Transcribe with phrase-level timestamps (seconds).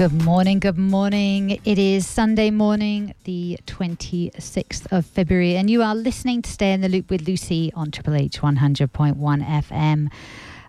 [0.00, 1.60] Good morning, good morning.
[1.62, 6.80] It is Sunday morning, the 26th of February, and you are listening to Stay in
[6.80, 10.08] the Loop with Lucy on Triple H 100.1 FM.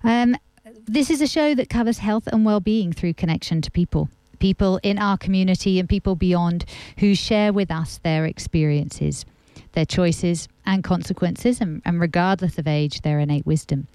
[0.03, 0.35] Um,
[0.83, 4.09] this is a show that covers health and well-being through connection to people.
[4.39, 6.65] People in our community and people beyond
[6.97, 9.23] who share with us their experiences,
[9.71, 13.87] their choices and consequences, and, and regardless of age, their innate wisdom.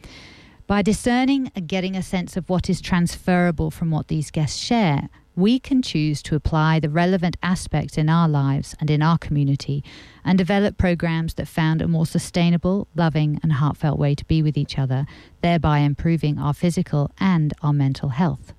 [0.66, 5.10] By discerning and getting a sense of what is transferable from what these guests share,
[5.36, 9.84] we can choose to apply the relevant aspects in our lives and in our community
[10.24, 14.56] and develop programs that found a more sustainable, loving, and heartfelt way to be with
[14.56, 15.06] each other,
[15.42, 18.54] thereby improving our physical and our mental health.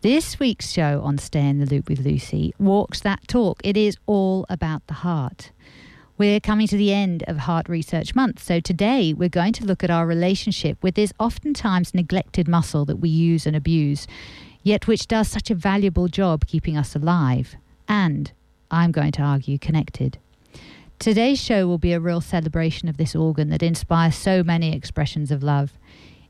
[0.00, 3.60] This week's show on Stay in the Loop with Lucy walks that talk.
[3.64, 5.52] It is all about the heart.
[6.18, 9.82] We're coming to the end of Heart Research Month, so today we're going to look
[9.82, 14.06] at our relationship with this oftentimes neglected muscle that we use and abuse
[14.64, 17.54] yet which does such a valuable job keeping us alive
[17.86, 18.32] and,
[18.70, 20.18] I'm going to argue, connected.
[20.98, 25.30] Today's show will be a real celebration of this organ that inspires so many expressions
[25.30, 25.72] of love.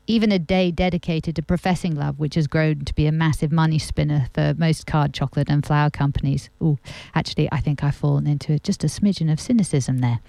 [0.07, 3.79] Even a day dedicated to professing love, which has grown to be a massive money
[3.79, 6.49] spinner for most card chocolate and flower companies.
[6.61, 6.77] Oh,
[7.15, 10.19] actually, I think I've fallen into just a smidgen of cynicism there.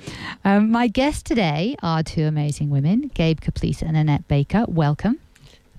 [0.44, 4.64] Um, my guests today are two amazing women, Gabe Caplice and Annette Baker.
[4.68, 5.18] Welcome.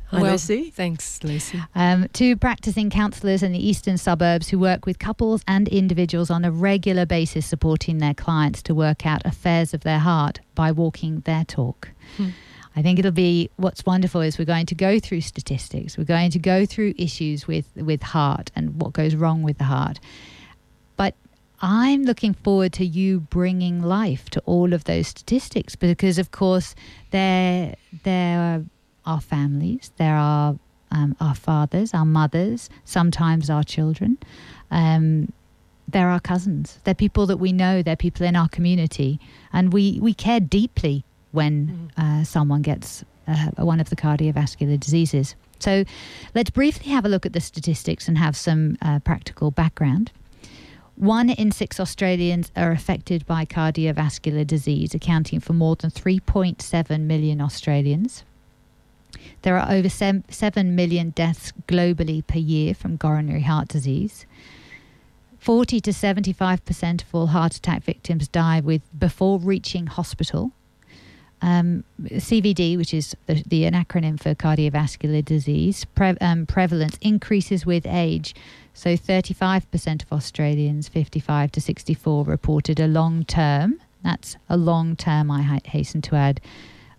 [0.10, 0.72] Hi, well, Lucy.
[0.72, 1.62] Thanks, Lucy.
[1.76, 6.46] Um, two practicing counsellors in the eastern suburbs who work with couples and individuals on
[6.46, 11.20] a regular basis, supporting their clients to work out affairs of their heart by walking
[11.22, 11.90] their talk.
[12.16, 12.30] Hmm.
[12.74, 16.32] I think it'll be what's wonderful is we're going to go through statistics, we're going
[16.32, 20.00] to go through issues with, with heart and what goes wrong with the heart.
[20.96, 21.16] But
[21.60, 26.76] I'm looking forward to you bringing life to all of those statistics because, of course,
[27.10, 28.64] they're, they're
[29.08, 30.58] our families, there are
[30.92, 34.18] um, our fathers, our mothers, sometimes our children.
[34.70, 35.32] Um,
[35.88, 36.80] they're our cousins.
[36.84, 37.82] They're people that we know.
[37.82, 39.20] They're people in our community,
[39.54, 42.22] and we we care deeply when mm.
[42.22, 45.36] uh, someone gets uh, one of the cardiovascular diseases.
[45.60, 45.86] So,
[46.36, 50.12] let's briefly have a look at the statistics and have some uh, practical background.
[50.96, 57.40] One in six Australians are affected by cardiovascular disease, accounting for more than 3.7 million
[57.40, 58.24] Australians.
[59.44, 64.26] There are over 7 million deaths globally per year from coronary heart disease.
[65.40, 70.52] 40 to 75% of all heart attack victims die with before reaching hospital.
[71.42, 77.64] Um, CVD, which is the, the, an acronym for cardiovascular disease, pre, um, prevalence increases
[77.64, 78.34] with age.
[78.74, 85.30] So 35% of Australians 55 to 64 reported a long term, that's a long term,
[85.30, 86.42] I hasten to add,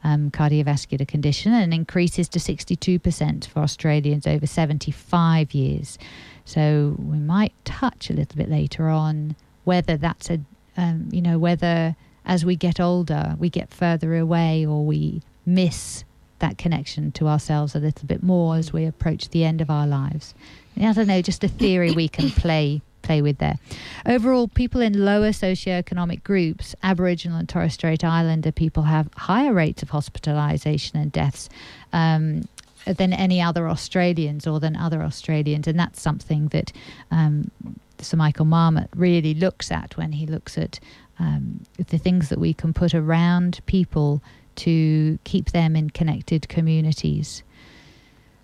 [0.04, 5.98] um, cardiovascular condition and increases to 62% for Australians over 75 years.
[6.44, 10.40] So we might touch a little bit later on whether that's a,
[10.76, 16.04] um, you know, whether as we get older we get further away or we miss
[16.38, 19.86] that connection to ourselves a little bit more as we approach the end of our
[19.86, 20.34] lives.
[20.80, 23.58] I don't know, just a theory we can play play with there.
[24.04, 29.82] Overall, people in lower socioeconomic groups, Aboriginal and Torres Strait Islander people, have higher rates
[29.82, 31.48] of hospitalisation and deaths.
[31.92, 32.46] Um,
[32.86, 36.72] than any other Australians or than other Australians, and that's something that
[37.10, 37.50] um,
[37.98, 40.80] Sir Michael Marmot really looks at when he looks at
[41.18, 44.22] um, the things that we can put around people
[44.56, 47.42] to keep them in connected communities.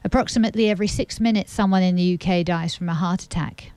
[0.05, 3.73] Approximately every six minutes, someone in the UK dies from a heart attack.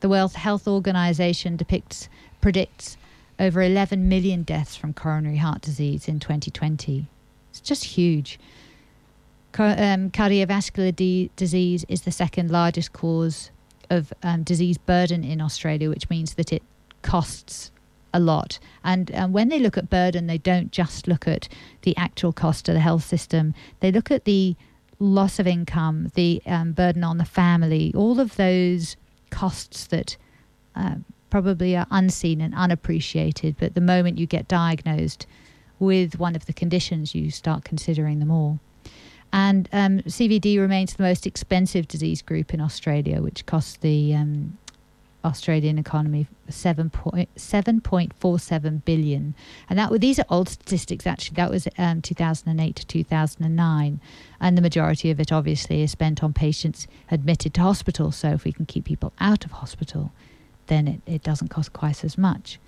[0.00, 2.08] The World Health Organization depicts,
[2.40, 2.96] predicts
[3.38, 7.06] over 11 million deaths from coronary heart disease in 2020.
[7.50, 8.38] It's just huge.
[9.58, 13.50] um, cardiovascular disease is the second largest cause
[13.90, 16.62] of um, disease burden in Australia, which means that it
[17.02, 17.70] costs
[18.12, 18.58] a lot.
[18.84, 21.48] And um, when they look at burden, they don't just look at
[21.82, 24.56] the actual cost to the health system, they look at the
[25.00, 28.96] loss of income, the um, burden on the family, all of those
[29.30, 30.16] costs that
[30.74, 30.96] uh,
[31.30, 35.26] probably are unseen and unappreciated, but the moment you get diagnosed
[35.78, 38.58] with one of the conditions, you start considering them all.
[39.32, 44.56] And um, CVD remains the most expensive disease group in Australia, which costs the um,
[45.24, 49.34] Australian economy 7.47 billion.
[49.68, 51.36] And that these are old statistics actually.
[51.36, 54.00] That was um, 2008 to 2009.
[54.40, 58.12] And the majority of it obviously is spent on patients admitted to hospital.
[58.12, 60.12] So if we can keep people out of hospital,
[60.68, 62.58] then it, it doesn't cost quite as much.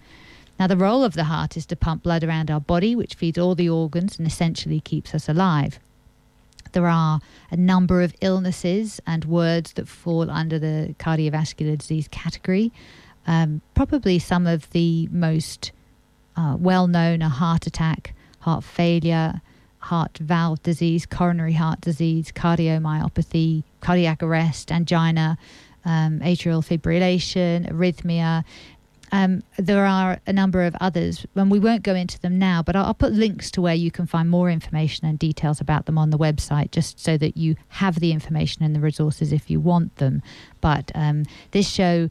[0.58, 3.38] Now, the role of the heart is to pump blood around our body, which feeds
[3.38, 5.80] all the organs and essentially keeps us alive.
[6.72, 7.20] There are
[7.50, 12.72] a number of illnesses and words that fall under the cardiovascular disease category.
[13.26, 15.72] Um, probably some of the most
[16.36, 19.40] uh, well known are heart attack, heart failure,
[19.78, 25.38] heart valve disease, coronary heart disease, cardiomyopathy, cardiac arrest, angina,
[25.84, 28.44] um, atrial fibrillation, arrhythmia.
[29.12, 32.76] Um, there are a number of others, and we won't go into them now, but
[32.76, 35.98] I'll, I'll, put links to where you can find more information and details about them
[35.98, 39.58] on the website, just so that you have the information and the resources if you
[39.58, 40.22] want them.
[40.60, 42.08] But um, this show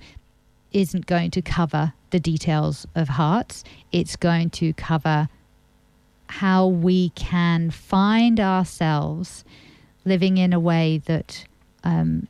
[0.71, 5.29] isn't going to cover the details of hearts, it's going to cover
[6.27, 9.43] how we can find ourselves
[10.05, 11.45] living in a way that
[11.83, 12.27] um,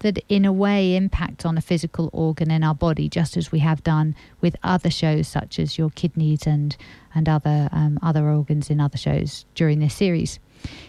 [0.00, 3.60] that in a way impact on a physical organ in our body, just as we
[3.60, 6.76] have done with other shows such as your kidneys and
[7.14, 10.38] and other um, other organs in other shows during this series.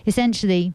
[0.06, 0.74] Essentially,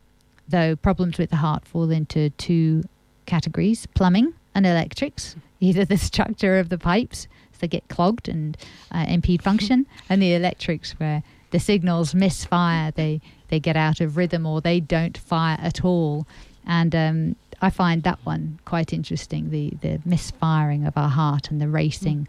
[0.49, 2.85] though, problems with the heart fall into two
[3.27, 5.37] categories: plumbing and electrics.
[5.59, 8.59] Either the structure of the pipes, so they get clogged and
[8.93, 14.17] uh, impede function, and the electrics where the signals misfire, they they get out of
[14.17, 16.27] rhythm or they don't fire at all.
[16.67, 21.61] And um, I find that one quite interesting the the misfiring of our heart and
[21.61, 22.21] the racing.
[22.21, 22.27] Mm.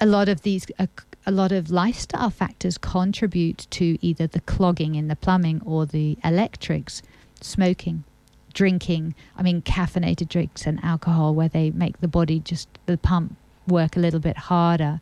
[0.00, 0.66] A lot of these.
[0.78, 0.86] Uh,
[1.28, 6.16] a lot of lifestyle factors contribute to either the clogging in the plumbing or the
[6.22, 7.02] electrics,
[7.40, 8.04] smoking,
[8.54, 9.12] drinking.
[9.36, 13.36] I mean, caffeinated drinks and alcohol, where they make the body just the pump
[13.66, 15.00] work a little bit harder.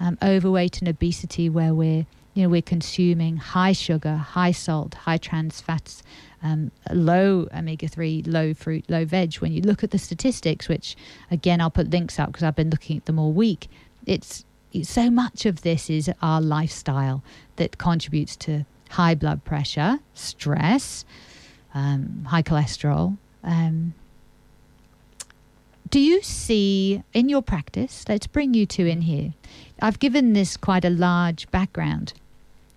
[0.00, 5.18] Um, overweight and obesity, where we're you know, we're consuming high sugar, high salt, high
[5.18, 6.02] trans fats,
[6.42, 9.34] um, low omega 3, low fruit, low veg.
[9.36, 10.96] When you look at the statistics, which
[11.30, 13.68] again, I'll put links up because I've been looking at them all week,
[14.06, 17.22] it's, it's so much of this is our lifestyle
[17.56, 21.04] that contributes to high blood pressure, stress,
[21.74, 23.16] um, high cholesterol.
[23.42, 23.94] Um,
[25.88, 29.34] do you see in your practice, let's bring you two in here.
[29.82, 32.12] I've given this quite a large background.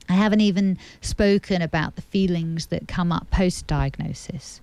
[0.10, 4.62] I haven't even spoken about the feelings that come up post diagnosis.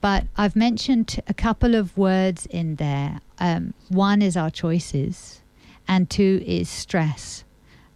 [0.00, 3.20] But I've mentioned a couple of words in there.
[3.38, 5.42] Um, one is our choices,
[5.86, 7.44] and two is stress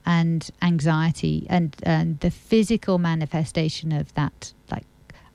[0.06, 4.86] and anxiety, and, and the physical manifestation of that, like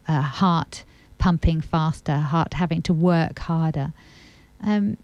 [0.07, 0.85] uh, heart
[1.17, 3.93] pumping faster, heart having to work harder.
[4.61, 4.97] Um,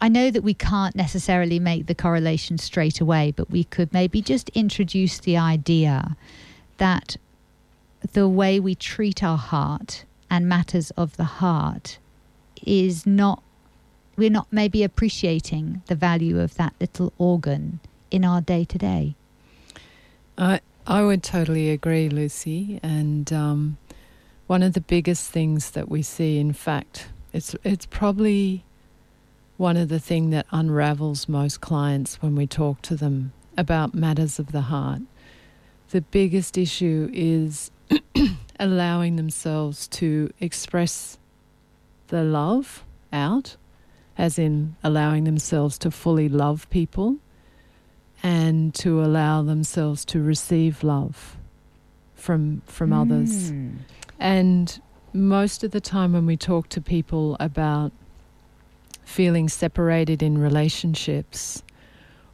[0.00, 4.20] I know that we can't necessarily make the correlation straight away, but we could maybe
[4.20, 6.16] just introduce the idea
[6.78, 7.16] that
[8.12, 11.98] the way we treat our heart and matters of the heart
[12.64, 13.42] is not,
[14.16, 19.14] we're not maybe appreciating the value of that little organ in our day to day.
[20.36, 22.78] I I would totally agree, Lucy.
[22.82, 23.76] And um,
[24.46, 28.64] one of the biggest things that we see, in fact, it's it's probably
[29.56, 34.38] one of the things that unravels most clients when we talk to them about matters
[34.38, 35.00] of the heart.
[35.90, 37.70] The biggest issue is
[38.60, 41.18] allowing themselves to express
[42.08, 43.56] the love out,
[44.18, 47.16] as in allowing themselves to fully love people
[48.22, 51.36] and to allow themselves to receive love
[52.14, 53.00] from from mm.
[53.00, 53.52] others.
[54.18, 54.80] And
[55.12, 57.92] most of the time when we talk to people about
[59.06, 61.62] feeling separated in relationships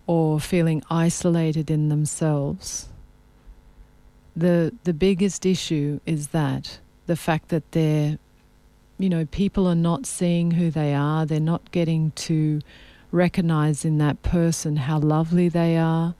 [0.06, 2.88] or feeling isolated in themselves.
[4.34, 8.18] The the biggest issue is that the fact that they're
[8.98, 12.60] you know, people are not seeing who they are, they're not getting to
[13.10, 16.14] recognize in that person how lovely they are,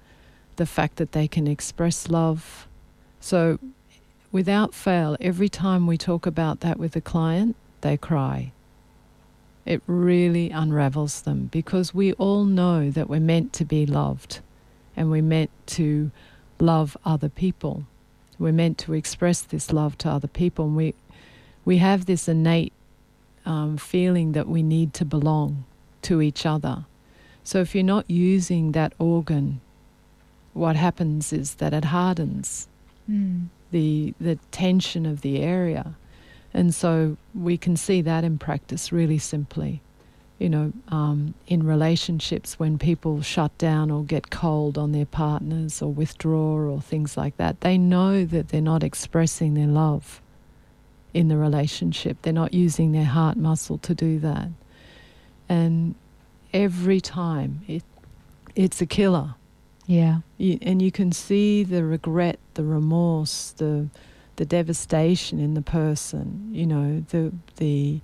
[0.57, 2.67] the fact that they can express love.
[3.21, 3.59] So
[4.33, 8.53] without fail, every time we talk about that with a client, they cry
[9.65, 14.41] it really unravels them because we all know that we're meant to be loved
[14.97, 16.11] and we're meant to
[16.59, 17.85] love other people.
[18.39, 20.67] We're meant to express this love to other people.
[20.67, 20.95] And we,
[21.65, 22.73] we have this innate
[23.47, 25.65] um, feeling that we need to belong
[26.03, 26.85] to each other.
[27.45, 29.61] So if you're not using that organ,
[30.55, 32.69] what happens is that it hardens
[33.11, 33.47] mm.
[33.71, 35.95] the, the tension of the area.
[36.55, 39.81] And so we can see that in practice really simply.
[40.39, 45.81] You know, um, in relationships when people shut down or get cold on their partners
[45.81, 50.21] or withdraw or things like that, they know that they're not expressing their love
[51.15, 52.17] in the relationship.
[52.23, 54.49] They're not using their heart muscle to do that.
[55.49, 55.95] And
[56.53, 57.85] every time it,
[58.55, 59.35] it's a killer.
[59.87, 60.21] Yeah.
[60.39, 63.89] You, and you can see the regret, the remorse, the
[64.43, 68.01] the devastation in the person, you know, the the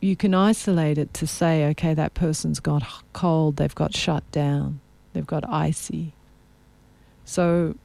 [0.00, 2.82] you can isolate it to say, okay, that person's got
[3.12, 4.80] cold, they've got shut down,
[5.12, 6.12] they've got icy.
[7.24, 7.76] So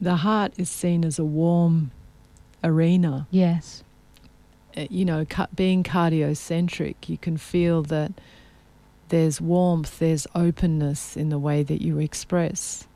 [0.00, 1.90] the heart is seen as a warm
[2.62, 3.26] arena.
[3.32, 3.82] Yes.
[4.76, 8.12] Uh, you know, being cardiocentric, you can feel that
[9.08, 12.86] there's warmth, there's openness in the way that you express.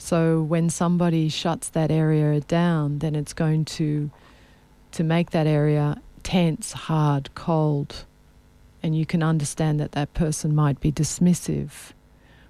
[0.00, 4.10] So when somebody shuts that area down, then it's going to
[4.92, 8.06] to make that area tense, hard, cold.
[8.82, 11.92] And you can understand that that person might be dismissive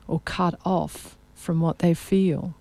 [0.06, 2.54] or cut off from what they feel.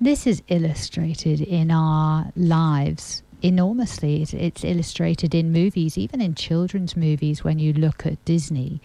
[0.00, 4.22] This is illustrated in our lives enormously.
[4.22, 8.80] It's, it's, illustrated in movies, even in children's movies, when you look at Disney.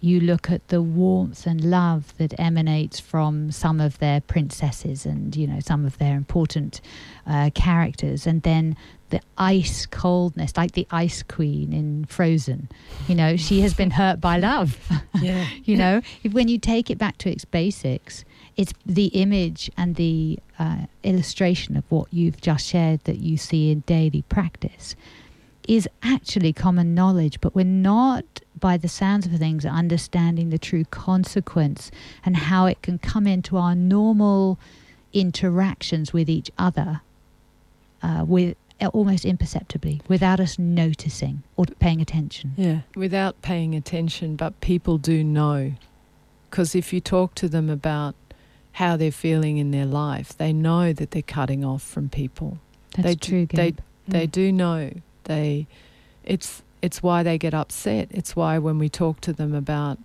[0.00, 5.34] You look at the warmth and love that emanates from some of their princesses and,
[5.34, 6.80] you know, some of their important
[7.26, 8.76] uh, characters, and then
[9.10, 12.68] the ice coldness, like the Ice Queen in Frozen.
[13.08, 14.78] You know, she has been hurt by love.
[15.22, 15.48] Yeah.
[15.64, 18.22] you know, if, when you take it back to its basics,
[18.54, 23.70] it's the image and the uh, illustration of what you've just shared that you see
[23.70, 24.94] in daily practice
[25.68, 28.24] is actually common knowledge, but we're not,
[28.58, 31.90] by the sounds of things, understanding the true consequence
[32.24, 34.58] and how it can come into our normal
[35.12, 37.00] interactions with each other
[38.02, 38.56] uh, with
[38.92, 42.52] almost imperceptibly without us noticing or paying attention.
[42.56, 45.72] Yeah, without paying attention, but people do know.
[46.50, 48.14] Because if you talk to them about
[48.76, 50.36] how they're feeling in their life.
[50.36, 52.58] They know that they're cutting off from people.
[52.94, 53.46] That's they, true.
[53.46, 53.78] Gabe.
[54.06, 54.90] They they do know.
[55.26, 55.66] They
[56.24, 58.08] it's it's why they get upset.
[58.10, 59.98] It's why when we talk to them about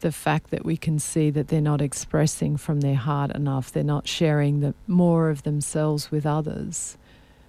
[0.00, 3.82] the fact that we can see that they're not expressing from their heart enough, they're
[3.82, 6.96] not sharing the more of themselves with others.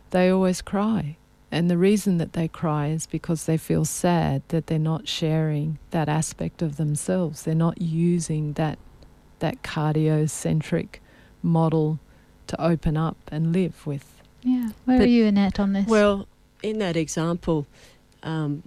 [0.09, 1.17] They always cry.
[1.51, 5.79] And the reason that they cry is because they feel sad that they're not sharing
[5.91, 7.43] that aspect of themselves.
[7.43, 8.77] They're not using that
[9.39, 10.99] that cardiocentric
[11.41, 11.99] model
[12.47, 14.21] to open up and live with.
[14.43, 14.71] Yeah.
[14.85, 15.87] Where but, are you, Annette, on this?
[15.87, 16.27] Well,
[16.63, 17.65] in that example
[18.23, 18.63] um,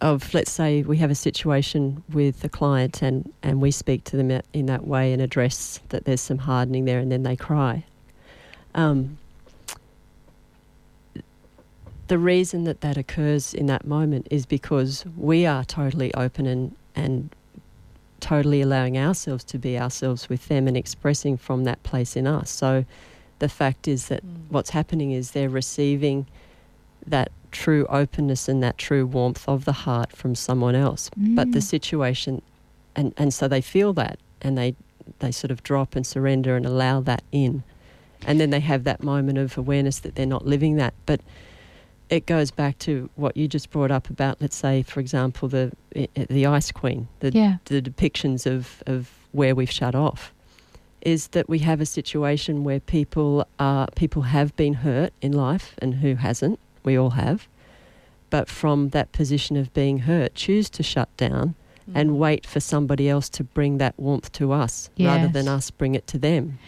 [0.00, 4.16] of, let's say, we have a situation with a client and, and we speak to
[4.16, 7.84] them in that way and address that there's some hardening there and then they cry.
[8.74, 9.18] Um,
[12.08, 16.76] the reason that that occurs in that moment is because we are totally open and,
[16.94, 17.34] and
[18.20, 22.50] totally allowing ourselves to be ourselves with them and expressing from that place in us.
[22.50, 22.84] So
[23.38, 24.36] the fact is that mm.
[24.50, 26.26] what's happening is they're receiving
[27.06, 31.10] that true openness and that true warmth of the heart from someone else.
[31.18, 31.36] Mm.
[31.36, 31.62] But the mm.
[31.62, 32.42] situation,
[32.94, 34.74] and, and so they feel that and they,
[35.20, 37.62] they sort of drop and surrender and allow that in.
[38.26, 40.94] And then they have that moment of awareness that they're not living that.
[41.06, 41.20] But
[42.08, 45.72] it goes back to what you just brought up about, let's say, for example, the
[46.14, 47.56] the Ice Queen, the, yeah.
[47.66, 50.32] the depictions of, of where we've shut off,
[51.02, 55.74] is that we have a situation where people are people have been hurt in life,
[55.78, 56.58] and who hasn't?
[56.86, 57.46] We all have,
[58.30, 61.54] but from that position of being hurt, choose to shut down
[61.86, 61.92] mm.
[61.94, 65.06] and wait for somebody else to bring that warmth to us, yes.
[65.14, 66.58] rather than us bring it to them.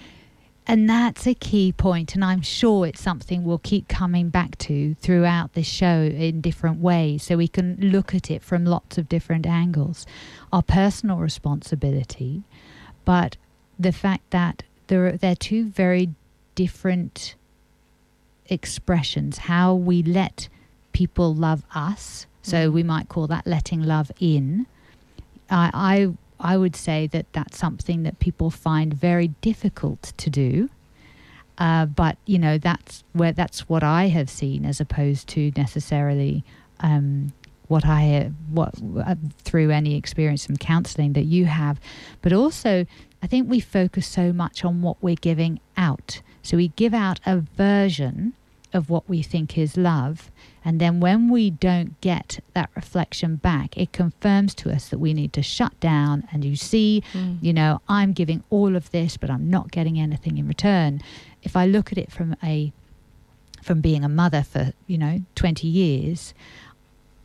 [0.70, 4.94] And that's a key point, and I'm sure it's something we'll keep coming back to
[4.96, 9.08] throughout this show in different ways so we can look at it from lots of
[9.08, 10.04] different angles.
[10.52, 12.42] Our personal responsibility,
[13.06, 13.38] but
[13.78, 16.10] the fact that there are, they're two very
[16.54, 17.34] different
[18.48, 20.48] expressions how we let
[20.92, 22.72] people love us, so mm.
[22.72, 24.66] we might call that letting love in.
[25.50, 25.70] I,
[26.40, 30.70] I I would say that that's something that people find very difficult to do.
[31.58, 36.44] Uh, but you know that's where that's what I have seen as opposed to necessarily
[36.80, 37.32] um,
[37.66, 38.74] what I what
[39.04, 41.80] uh, through any experience from counselling that you have.
[42.22, 42.86] But also,
[43.22, 46.22] I think we focus so much on what we're giving out.
[46.42, 48.34] So we give out a version
[48.72, 50.30] of what we think is love.
[50.64, 55.14] And then when we don't get that reflection back, it confirms to us that we
[55.14, 56.28] need to shut down.
[56.32, 57.38] And you see, mm.
[57.40, 61.00] you know, I'm giving all of this, but I'm not getting anything in return.
[61.42, 62.72] If I look at it from a
[63.62, 66.32] from being a mother for, you know, 20 years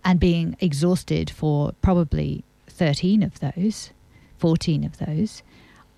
[0.04, 3.92] and being exhausted for probably 13 of those,
[4.40, 5.44] 14 of those,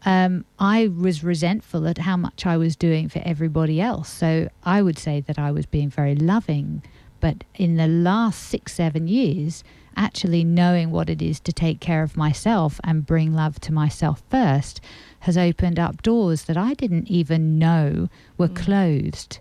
[0.05, 4.09] um, I was resentful at how much I was doing for everybody else.
[4.09, 6.83] So I would say that I was being very loving.
[7.19, 9.63] But in the last six, seven years,
[9.97, 14.21] actually knowing what it is to take care of myself and bring love to myself
[14.29, 14.79] first
[15.21, 18.55] has opened up doors that I didn't even know were Mm.
[18.55, 19.39] closed.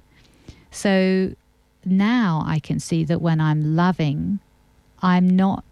[0.70, 1.34] So
[1.84, 4.38] now I can see that when I'm loving,
[5.02, 5.64] I'm not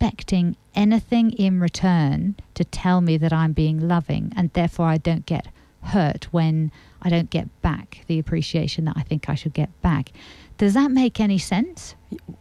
[0.00, 5.26] expecting anything in return to tell me that I'm being loving, and therefore I don't
[5.26, 5.48] get
[5.82, 10.10] hurt when I don't get back the appreciation that I think I should get back.
[10.56, 11.94] Does that make any sense?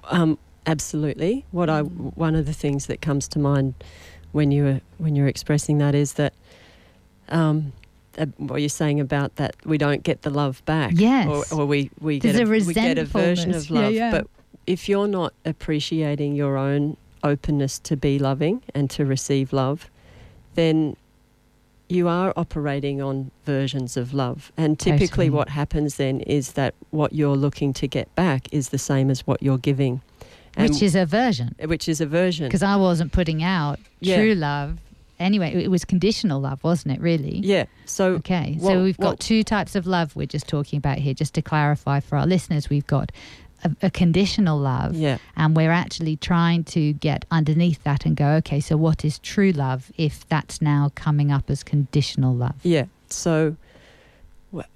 [0.06, 1.46] Um, absolutely.
[1.51, 3.74] What I one of the things that comes to mind
[4.31, 6.33] when you when you're expressing that is that
[7.27, 7.74] um,
[8.18, 10.94] uh, what you're saying about that we don't get the love back.
[10.96, 11.51] Yes.
[11.51, 13.94] Or, or we we get a, a we get a version of Yeah, love.
[13.94, 14.12] yeah.
[14.12, 14.27] But
[14.66, 19.90] if you're not appreciating your own openness to be loving and to receive love,
[20.55, 20.96] then
[21.88, 24.51] you are operating on versions of love.
[24.58, 25.29] And typically, Totally.
[25.32, 29.25] what happens then is that what you're looking to get back is the same as
[29.25, 30.01] what you're giving,
[30.55, 31.55] and, Which is aversion.
[31.64, 32.48] Uh, which is aversion.
[32.48, 34.18] Because I wasn't putting out Yeah.
[34.18, 34.77] true love.
[35.20, 37.40] Anyway, it was conditional love, wasn't it, really?
[37.40, 37.66] Yeah.
[37.86, 40.98] So Okay, what- so we've got what- two types of love we're just talking about
[41.00, 41.14] here.
[41.14, 43.12] Just to clarify for our listeners, we've got
[43.63, 48.29] a, a conditional love, yeah, and we're actually trying to get underneath that and go,
[48.39, 52.55] okay, so what is true love if that's now coming up as conditional love?
[52.63, 52.85] yeah.
[53.09, 53.55] So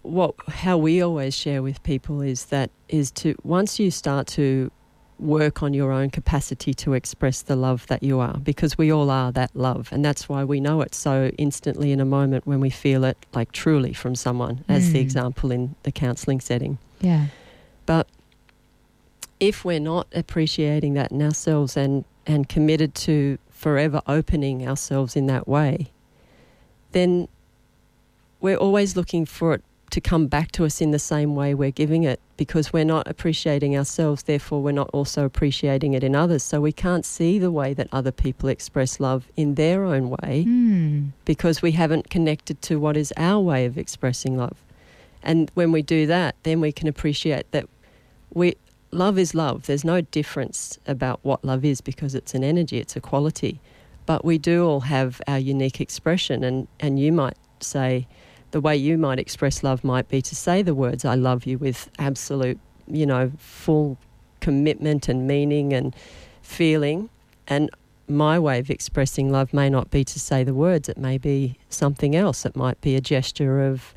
[0.04, 4.72] what how we always share with people is that is to once you start to
[5.20, 9.10] work on your own capacity to express the love that you are because we all
[9.10, 12.60] are that love and that's why we know it so instantly in a moment when
[12.60, 15.02] we feel it like truly from someone as the Mm.
[15.02, 17.28] example in the counseling setting Yeah.
[17.86, 18.08] But
[19.44, 25.26] if we're not appreciating that in ourselves and, and committed to forever opening ourselves in
[25.26, 25.92] that way,
[26.94, 27.28] then
[28.40, 31.72] we're always looking for it to come back to us in the same way we're
[31.72, 36.42] giving it because we're not appreciating ourselves, therefore, we're not also appreciating it in others.
[36.42, 40.44] So we can't see the way that other people express love in their own way
[40.44, 41.08] Hmm.
[41.26, 44.58] because we haven't connected to what is our way of expressing love.
[45.22, 47.68] And when we do that, then we can appreciate that
[48.34, 48.56] we
[48.96, 49.66] love is love.
[49.66, 53.60] There's no difference about what love is because it's an energy, it's a quality.
[54.06, 58.08] But we do all have our unique expression and, and you might say
[58.52, 61.58] the way you might express love might be to say the words I love you
[61.58, 63.98] with absolute, you know, full
[64.42, 65.96] commitment and meaning and
[66.42, 67.10] feeling.
[67.48, 67.72] And
[68.08, 71.58] my way of expressing love may not be to say the words, it may be
[71.70, 72.46] something else.
[72.46, 73.94] It might be a gesture of,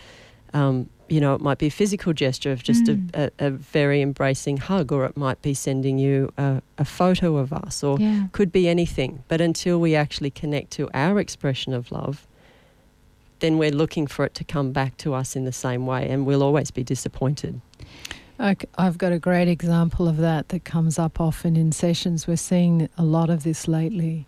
[0.55, 3.11] um, you know, it might be a physical gesture of just Mm.
[3.15, 7.37] a, a, a very embracing hug, or it might be sending you a, a photo
[7.37, 8.27] of us, or Yeah.
[8.33, 9.23] could be anything.
[9.29, 12.27] But until we actually connect to our expression of love,
[13.39, 16.27] then we're looking for it to come back to us in the same way, and
[16.27, 17.61] we'll always be disappointed.
[18.41, 22.27] Ok, I've got a great example of that that comes up often in sessions.
[22.27, 24.27] We're seeing a lot of this lately,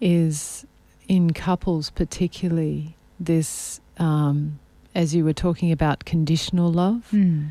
[0.00, 0.66] is
[1.08, 4.58] in couples, particularly this, um,
[4.94, 7.46] as you were talking about conditional love, Hmm.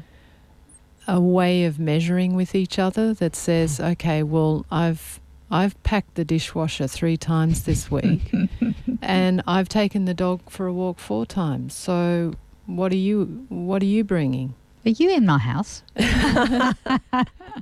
[1.07, 5.19] a way of measuring with each other that says, okay, well, I've
[5.53, 8.31] I've packed the dishwasher three times this week,
[9.01, 11.73] and I've taken the dog for a walk four times.
[11.73, 12.33] So,
[12.67, 14.53] what are you what are you bringing?
[14.85, 15.83] Are you in my house?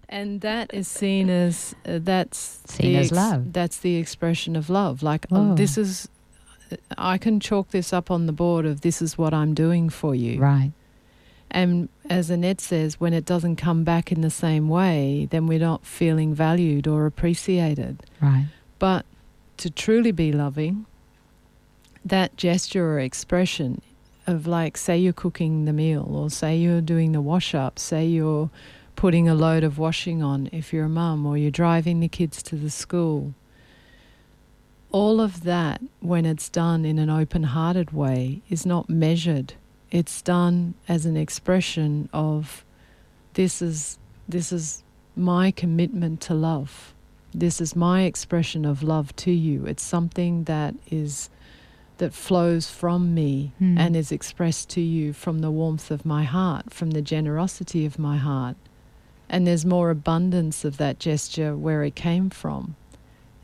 [0.10, 3.54] and that is seen as uh, that's Seen the as love.
[3.54, 5.04] That's the expression of love.
[5.04, 5.52] Like Oh.
[5.52, 6.08] oh, this is,
[6.98, 10.14] I can chalk this up on the board of this is what I'm doing for
[10.14, 10.40] you.
[10.40, 10.72] Right.
[11.52, 15.60] And as Annette says, when it doesn't come back in the same way, then we're
[15.60, 18.04] not feeling valued or appreciated.
[18.22, 18.48] Right.
[18.78, 19.06] But
[19.58, 20.86] to truly be loving,
[22.06, 23.82] that gesture or expression
[24.28, 28.06] of like, say you're cooking the meal, or say you're doing the wash up, say
[28.06, 28.50] you're
[28.96, 32.44] putting a load of washing on if you're a mum, or you're driving the kids
[32.44, 33.34] to the school.
[34.92, 39.54] All of that, when it's done in an open hearted way, is not measured.
[39.92, 42.64] It's done as an expression of
[43.34, 43.98] this is
[44.28, 44.84] this is
[45.16, 46.94] my commitment to love.
[47.34, 49.66] This is my expression of love to you.
[49.66, 51.30] It's something that is
[51.98, 53.78] that flows from me Hmm.
[53.78, 58.00] and is expressed to you from the warmth of my heart, from the generosity of
[58.00, 58.56] my heart.
[59.28, 62.76] And there's more abundance of that gesture where it came from.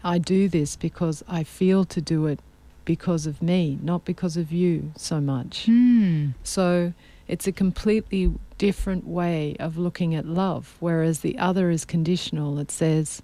[0.05, 2.39] I do this because I feel to do it
[2.85, 5.65] because of me, not because of you so much.
[5.65, 6.29] Hmm.
[6.43, 6.93] So
[7.27, 12.59] it's a completely different way of looking at love, whereas the other is conditional.
[12.59, 13.23] It says,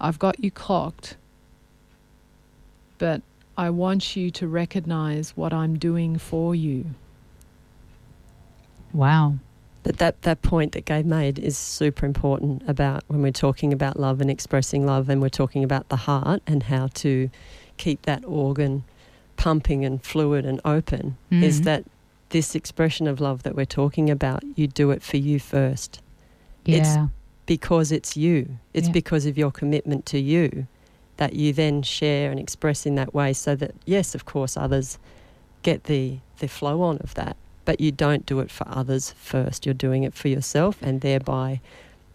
[0.00, 1.16] I've got you clocked,
[2.96, 3.20] but
[3.58, 6.86] I want you to recognize what I'm doing for you.
[8.94, 9.34] Wow.
[9.84, 14.00] But that, that point that Gabe made is super important about when we're talking about
[14.00, 17.30] love and expressing love, and we're talking about the heart and how to
[17.76, 18.82] keep that organ
[19.36, 21.16] pumping and fluid and open.
[21.30, 21.42] Mm.
[21.42, 21.84] Is that
[22.30, 24.42] this expression of love that we're talking about?
[24.56, 26.00] You do it for you first
[26.64, 26.76] yeah.
[26.78, 27.08] it's-
[27.46, 28.56] because it's you.
[28.72, 28.92] It's Yeah.
[28.94, 30.66] because of your commitment to you
[31.18, 34.98] that you then share and express in that way so that yes, of course others
[35.62, 39.64] get the the flow on of that, but you don't do it for others first.
[39.64, 41.60] You're doing it for yourself and thereby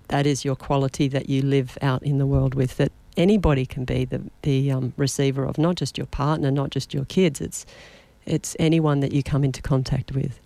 [0.10, 3.86] that is your quality that you live out in the world with that anybody can
[3.86, 7.42] be the the um, receiver of not just your partner, not just your kids.
[7.42, 7.66] It's
[8.26, 10.40] it's anyone that you come into contact with.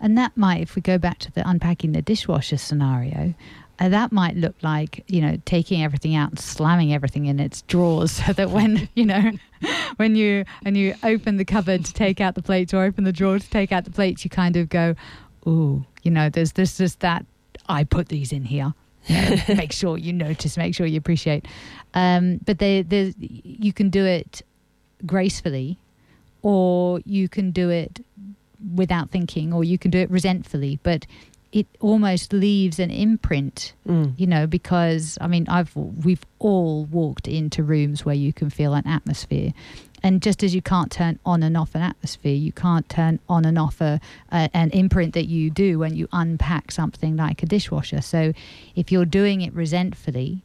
[0.00, 3.34] And that might, if we go back to the unpacking the dishwasher scenario,
[3.80, 7.62] uh, that might look like, you know, taking everything out and slamming everything in its
[7.62, 9.30] drawers so that when, you know,
[9.96, 13.12] when you and you open the cupboard to take out the plates or open the
[13.12, 14.94] drawer to take out the plates, you kind of go,
[15.46, 17.24] ooh, you know, there's this just that
[17.68, 18.74] I put these in here.
[19.48, 21.46] Make sure you notice, make sure you appreciate.
[21.94, 24.42] Um, but they, there's, you can do it
[25.06, 25.78] gracefully,
[26.42, 28.04] or you can do it
[28.74, 30.78] without thinking, or you can do it resentfully.
[30.82, 31.06] But
[31.52, 34.12] it almost leaves an imprint, Mm.
[34.18, 38.74] you know, because I mean, I've we've all walked into rooms where you can feel
[38.74, 39.52] an atmosphere.
[40.02, 43.44] And just as you can't turn on and off an atmosphere, you can't turn on
[43.44, 47.46] and off a, a, an imprint that you do when you unpack something like a
[47.46, 48.00] dishwasher.
[48.00, 48.32] So,
[48.76, 50.42] if you're doing it resentfully,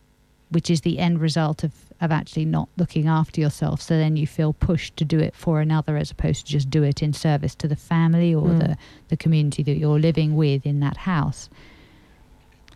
[0.49, 1.71] which is the end result of,
[2.03, 3.81] of actually not looking after yourself.
[3.81, 6.83] So then you feel pushed to do it for another as opposed to just do
[6.83, 8.59] it in service to the family or Mm.
[8.59, 8.77] the,
[9.09, 11.49] the community that you're living with in that house.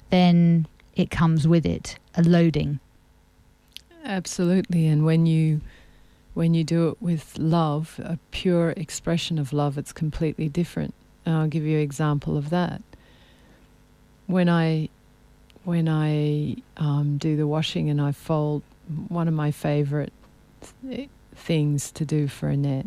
[0.09, 2.79] Then it comes with it a loading.
[4.05, 5.61] Absolutely, and when you
[6.33, 10.93] when you do it with love, a pure expression of love, it's completely different.
[11.25, 12.81] And I'll give you an example of that.
[14.27, 14.89] When I
[15.63, 18.61] when I um, do the washing and I fold,
[19.07, 20.13] one of my favorite
[20.81, 22.85] th- things to do for Annette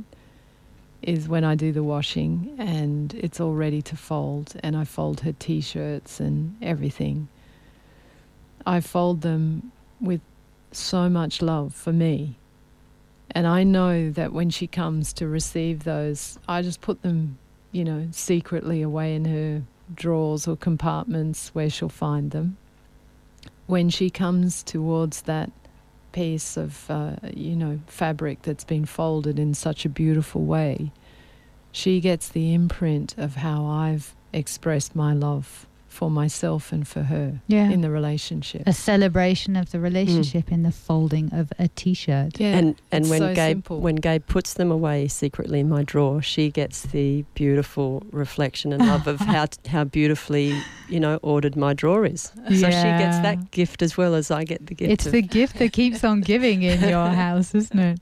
[1.03, 5.21] is when I do the washing and it's all ready to fold, and I fold
[5.21, 7.29] her t-shirts and everything.
[8.67, 10.21] I fold them with
[10.73, 12.37] so much love for me.
[13.31, 17.39] And I know that when she comes to receive those, I just put them,
[17.73, 19.63] you know, secretly away in her
[19.95, 22.57] drawers or compartments where she'll find them.
[23.67, 25.53] When she comes towards that
[26.13, 30.93] piece of, uh, you know, fabric that's been folded in such a beautiful way,
[31.73, 37.41] she gets the imprint of how I've expressed my love for myself and for her
[37.49, 37.69] Yeah.
[37.69, 38.63] in the relationship.
[38.67, 42.39] a celebration of the relationship in the folding of a t shirt.
[42.41, 43.81] Yeah, and and when so Gabe simple.
[43.81, 48.87] when Gabe puts them away secretly in my drawer, she gets the beautiful reflection and
[48.87, 50.55] love of how how beautifully
[50.89, 52.23] you know ordered my drawer is.
[52.49, 54.93] So she gets that gift as well as I get the gift.
[54.93, 57.99] It's of, the gift that keeps on giving in your house, isn't it?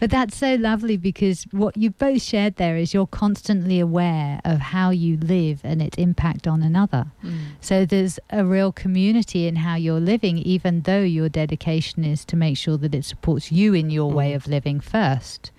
[0.00, 4.58] But that's so lovely because what you both shared there is you're constantly aware of
[4.60, 7.06] how you live and its impact on another.
[7.24, 7.31] Mm.
[7.60, 12.36] So there's a real community in how you're living, even though your dedication is to
[12.36, 14.36] make sure that it supports you in your way Mm.
[14.36, 15.50] of living first.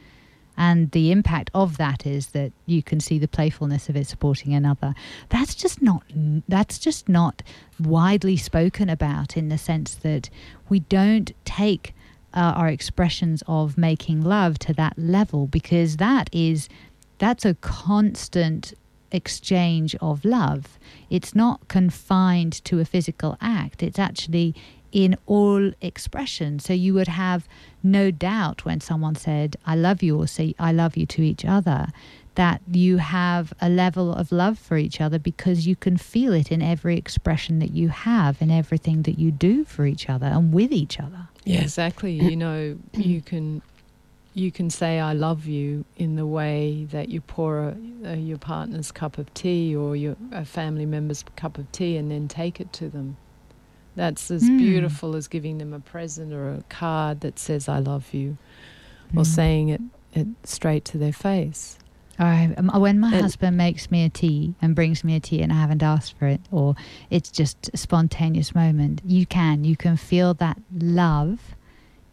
[0.56, 4.54] And the impact of that is that you can see the playfulness of it supporting
[4.54, 4.94] another.
[5.30, 6.04] That's just not
[6.48, 7.42] that's just not
[7.80, 10.30] widely spoken about in the sense that
[10.70, 11.96] we don't take
[12.36, 16.70] uh, our expressions of making love to that level because that is
[17.18, 18.74] that's a constant
[19.14, 20.78] exchange of love.
[21.10, 23.82] It's not confined to a physical act.
[23.84, 24.56] It's actually
[24.92, 26.60] in all expression.
[26.60, 27.48] So you would have
[27.82, 31.46] no doubt when someone said, I love you, or say, I love you to each
[31.46, 31.88] other,
[32.36, 36.52] that you have a level of love for each other because you can feel it
[36.52, 40.54] in every expression that you have, in everything that you do for each other and
[40.54, 41.28] with each other.
[41.46, 41.62] yeah.
[41.62, 42.14] Exactly.
[42.14, 43.62] You know, you can
[44.34, 48.38] you can say I love you in the way that you pour a, a, your
[48.40, 52.60] partner's cup of tea or your a family member's cup of tea and then take
[52.60, 53.18] it to them.
[53.96, 54.58] That's as Mm.
[54.58, 58.38] beautiful as giving them a present or a card that says I love you
[59.16, 59.26] or Mm.
[59.28, 59.82] saying it,
[60.14, 61.78] it straight to their face.
[62.18, 65.42] I, um, when my And- husband makes me a tea and brings me a tea
[65.42, 66.76] and I haven't asked for it, or
[67.12, 69.64] it's just a spontaneous moment, you can.
[69.64, 71.56] You can feel that love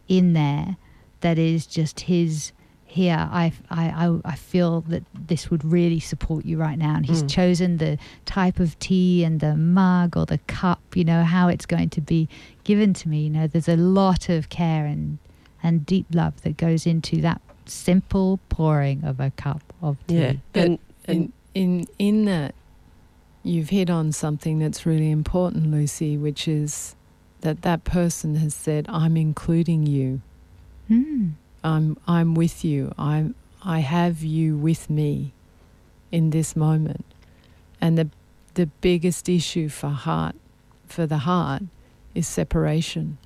[0.07, 0.77] in there
[1.21, 2.51] that is just his.
[2.85, 6.95] Here, I, I, I, I feel that this would really support you right now.
[6.97, 7.29] And he's Mm.
[7.29, 11.65] chosen the type of tea and the mug or the cup, you know, how it's
[11.65, 12.27] going to be
[12.65, 13.21] given to me.
[13.23, 15.19] You know, there's a lot of care and,
[15.63, 20.15] and deep love that goes into that simple pouring of a cup of tea.
[20.19, 20.33] Yeah.
[20.51, 22.53] But And, and in in in that
[23.41, 26.97] you've hit on something that's really important, Lucy, which is
[27.39, 30.19] that that person has said, "I'm including you.
[30.89, 31.33] Mm.
[31.63, 32.93] I'm I'm with you.
[32.97, 35.33] I'm I have you with me
[36.11, 37.05] in this moment."
[37.79, 38.09] And the
[38.53, 40.35] the biggest issue for heart
[40.87, 41.63] for the heart
[42.13, 43.17] is separation.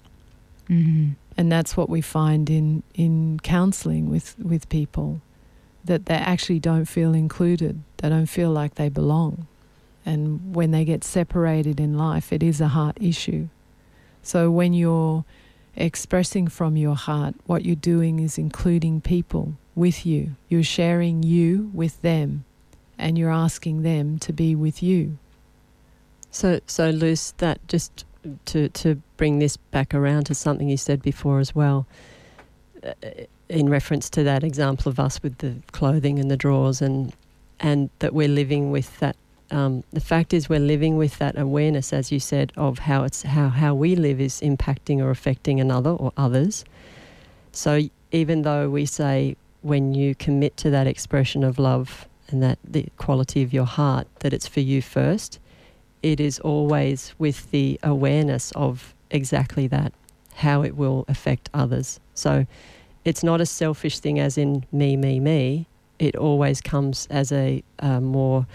[0.70, 1.12] Mm-hmm.
[1.38, 5.22] And that's what we find in, in counseling with, with people
[5.84, 9.48] that they actually don't feel included, they don't feel like they belong.
[10.06, 13.50] And when they get separated in life, it is a heart issue.
[14.24, 15.26] So when you're
[15.76, 20.36] expressing from your heart, what you're doing is including people with you.
[20.48, 22.46] You're sharing you with them,
[22.98, 25.18] and you're asking them to be with you.
[26.32, 28.06] So, so Luce, that just
[28.46, 31.86] to to bring this back around to something you said before as well,
[32.84, 32.94] uh,
[33.50, 37.14] in reference to that example of us with the clothing and the drawers, and
[37.60, 39.16] and that we're living with that.
[39.56, 43.24] Um, the fact is, we're living with that awareness, as you said, of how it's
[43.24, 46.66] how how we live is impacting or affecting another or others.
[47.52, 47.72] So
[48.12, 52.88] even though we say when you commit to that expression of love and that the
[52.98, 55.40] quality of your heart, that it's for you first
[56.06, 59.92] it is always with the awareness of exactly that,
[60.36, 62.00] how it will affect others.
[62.14, 62.46] So
[63.06, 65.66] it's not a selfish thing as in me, me, me.
[65.98, 68.46] It always comes as a uh, more,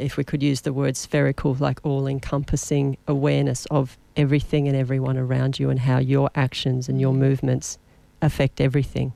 [0.00, 5.16] if we could use the word spherical, like all encompassing awareness of everything and everyone
[5.16, 7.78] around you and how your actions and your movements
[8.22, 9.12] affect everything.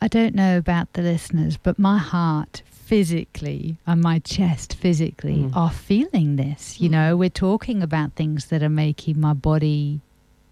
[0.00, 5.56] I don't know about the listeners, but my heart physically and my chest physically mm.
[5.56, 6.80] are feeling this.
[6.80, 6.92] You mm.
[6.92, 10.00] know, we're talking about things that are making my body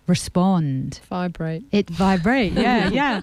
[0.06, 1.64] respond, vibrate.
[1.72, 3.20] It vibrate, yeah, yeah.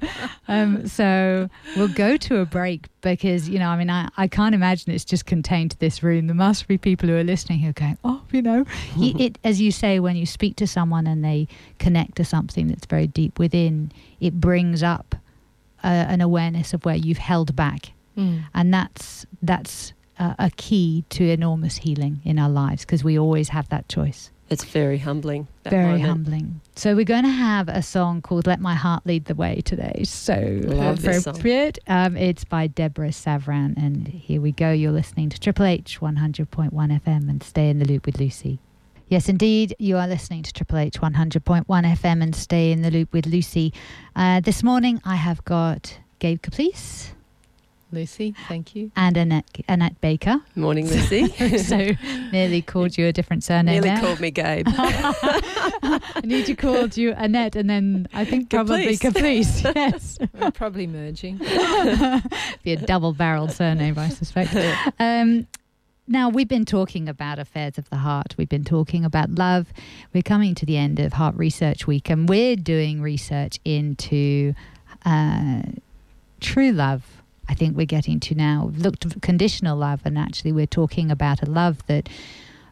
[0.48, 4.56] Um, so we'll go to a break because you know, I mean, I, I can't
[4.56, 6.28] imagine it's just contained to this room.
[6.28, 8.66] There must be people who are listening who are going, oh, you know,
[8.98, 11.48] it as you say when you speak to someone and they
[11.80, 15.16] connect to something that's very deep within, it brings up
[15.84, 18.44] uh, an awareness of where you've held back Mm.
[18.54, 23.50] And that's that's uh, a key to enormous healing in our lives because we always
[23.50, 24.31] have that choice.
[24.52, 25.48] It's very humbling.
[25.64, 26.06] Very moment.
[26.06, 26.62] humbling.
[26.76, 30.04] So we're going to have a song called "Let My Heart Lead the Way" today.
[30.04, 31.80] So Love appropriate.
[31.88, 34.72] Um, it's by Deborah Savran, and here we go.
[34.72, 38.60] You're listening to Triple H 100.1 FM, and stay in the loop with Lucy.
[39.08, 43.14] Yes, indeed, you are listening to Triple H 100.1 FM, and stay in the loop
[43.14, 43.72] with Lucy.
[44.18, 47.14] Uh, this morning, I have got Gabe Caplice.
[47.92, 48.92] Lucy, thank you.
[48.96, 50.40] And Annette, Annette Baker.
[50.56, 51.28] Morning, Lucy.
[51.58, 51.92] so
[52.32, 53.82] nearly called you a different surname.
[53.82, 54.00] Nearly there.
[54.00, 54.66] called me Gabe.
[54.68, 59.64] I need to called you Annette, and then I think probably Caprice.
[59.76, 61.38] yes, We're probably merging.
[61.38, 64.56] Be a double-barreled surname, I suspect.
[65.00, 65.48] Um,
[66.08, 68.36] now, we've been talking about affairs of the heart.
[68.38, 69.68] We've been talking about love.
[70.14, 74.54] We're coming to the end of Heart Research Week, and we're doing research into
[75.06, 75.62] uh,
[76.40, 77.21] true love
[77.52, 78.68] I think we're getting to now.
[78.72, 82.08] We've looked at conditional love, and actually, we're talking about a love that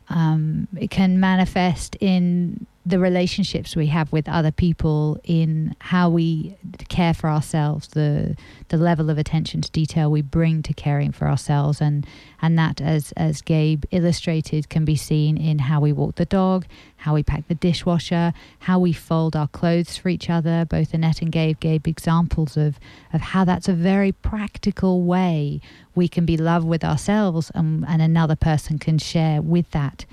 [0.08, 6.56] um, it can manifest in the relationships we have with other people, in how we
[6.90, 8.36] care for ourselves, the
[8.70, 12.06] the level of attention to detail we bring to caring for ourselves, and
[12.42, 16.66] and that, as as Gabe illustrated, can be seen in how we walk the dog,
[16.98, 20.66] how we pack the dishwasher, how we fold our clothes for each other.
[20.66, 22.80] Both Annette and Gabe gave examples of
[23.14, 25.62] of how that's a very practical way
[25.94, 30.06] we can be loved with ourselves, and and another person can share with that.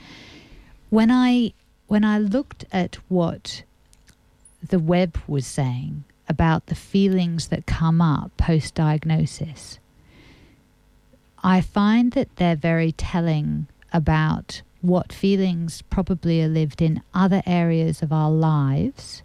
[0.90, 1.52] When I
[1.88, 3.62] when I looked at what
[4.62, 9.78] the web was saying about the feelings that come up post diagnosis,
[11.42, 18.02] I find that they're very telling about what feelings probably are lived in other areas
[18.02, 19.22] of our lives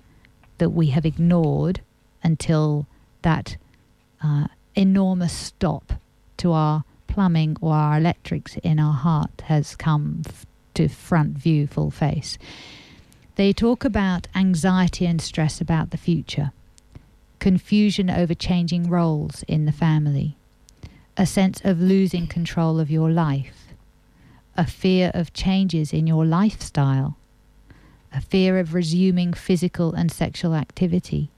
[0.60, 1.82] that we have ignored
[2.24, 2.86] until
[3.24, 3.58] that
[4.24, 5.94] uh, enormous stop
[6.38, 10.22] to our plumbing or our electrics in our heart has come
[10.74, 12.38] to front view, full face.
[13.36, 16.52] They talk about anxiety and stress about the future,
[17.40, 20.38] confusion over changing roles in the family,
[21.18, 23.74] a sense of losing control of your life,
[24.58, 27.18] a fear of changes in your lifestyle,
[28.14, 31.32] a fear of resuming physical and sexual activity,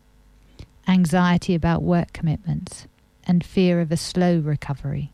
[0.88, 2.88] anxiety about work commitments,
[3.26, 5.12] and fear of a slow recovery.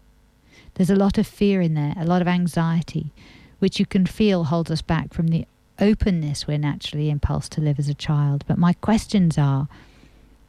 [0.76, 3.12] There's a lot of fear in there, a lot of anxiety,
[3.60, 5.46] which you can feel holds us back from the
[5.80, 8.44] openness we're naturally impulsed to live as a child.
[8.48, 9.68] But my questions are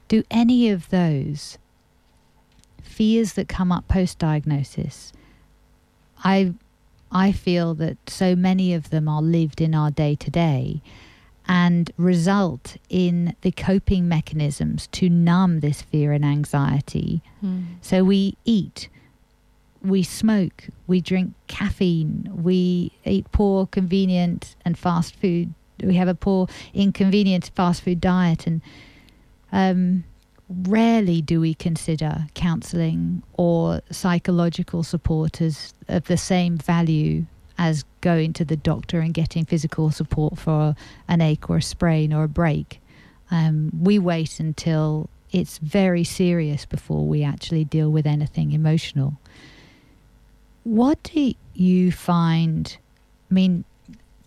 [0.09, 1.59] do any of those
[2.83, 5.13] fears that come up post diagnosis,
[6.25, 6.55] I
[7.13, 10.81] I feel that so many of them are lived in our day to day
[11.49, 17.23] and result in the coping mechanisms to numb this fear and anxiety.
[17.45, 17.65] Mm.
[17.81, 18.89] So we eat,
[19.83, 25.55] we smoke, we drink caffeine, we eat poor, convenient, and fast food.
[25.83, 28.61] We have a poor, inconvenient fast food diet, and
[29.53, 30.05] um,
[30.49, 37.25] rarely do we consider counselling or psychological support as of the same value
[37.57, 40.75] as going to the doctor and getting physical support for
[41.09, 42.81] an ache or a sprain or a break.
[43.31, 49.20] Um, we wait until it's very serious before we actually deal with anything emotional.
[50.65, 52.77] What do you find?
[53.31, 53.65] I mean,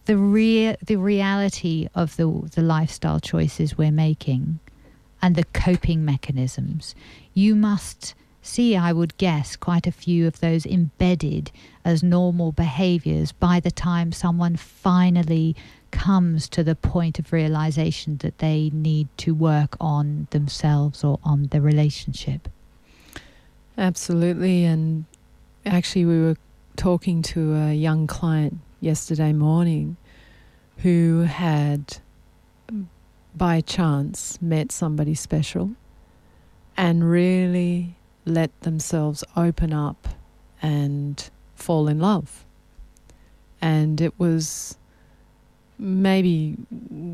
[0.05, 4.59] the rea- the reality of the the lifestyle choices we're making
[5.21, 6.95] and the coping mechanisms.
[7.33, 11.49] You must see, I would guess, quite a few of those embedded
[11.85, 15.55] as normal behaviors by the time someone finally
[15.91, 21.47] comes to the point of realization that they need to work on themselves or on
[21.51, 22.49] the relationship.
[23.77, 24.65] Absolutely.
[24.65, 25.05] And
[25.65, 26.37] actually, we were
[26.75, 29.97] talking to a young client yesterday morning
[30.77, 31.97] who had
[33.35, 35.71] by chance met somebody special
[36.75, 37.95] and really
[38.25, 40.07] let themselves open up
[40.61, 42.45] and fall in love.
[43.61, 44.77] And it was
[45.77, 46.57] maybe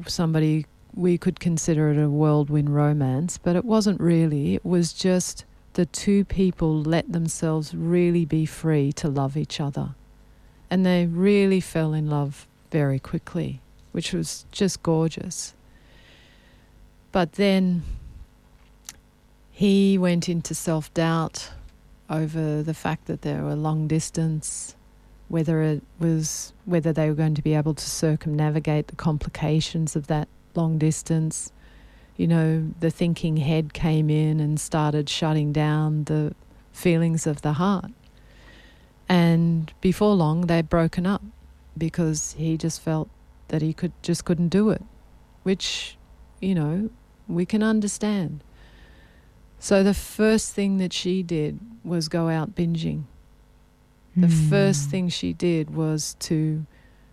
[0.08, 4.56] somebody we could consider it a whirlwind romance, but it wasn't really.
[4.56, 9.96] It was just the two people let themselves really be free to love each other.
[10.70, 15.54] And they really fell in love very quickly, which was just gorgeous.
[17.12, 17.84] But then
[19.52, 21.52] he went into self doubt
[22.10, 24.76] over the fact that they were long distance,
[25.28, 30.08] whether it was whether they were going to be able to circumnavigate the complications of
[30.08, 31.52] that long distance.
[32.20, 36.36] You know, the thinking head came in and started shutting down the
[36.74, 37.92] feelings of the heart.
[39.08, 41.24] And before long, they'd broken up
[41.78, 43.08] because he just felt
[43.48, 44.84] that he could just couldn't do it,
[45.44, 45.98] which,
[46.42, 46.90] you know,
[47.30, 48.44] we can understand.
[49.58, 53.04] So the first thing that she did was go out binging.
[54.18, 54.50] The Mm.
[54.50, 56.66] first thing she did was to,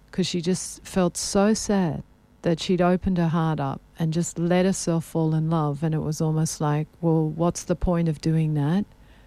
[0.06, 2.02] because she just felt so sad
[2.46, 5.82] that she'd opened her heart up and just let herself fall in love.
[5.82, 8.84] And it was almost like, well, what's the point of doing that?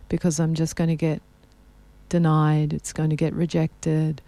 [0.08, 1.22] Because I'm just going to get
[2.08, 4.22] denied, it's going to get rejected.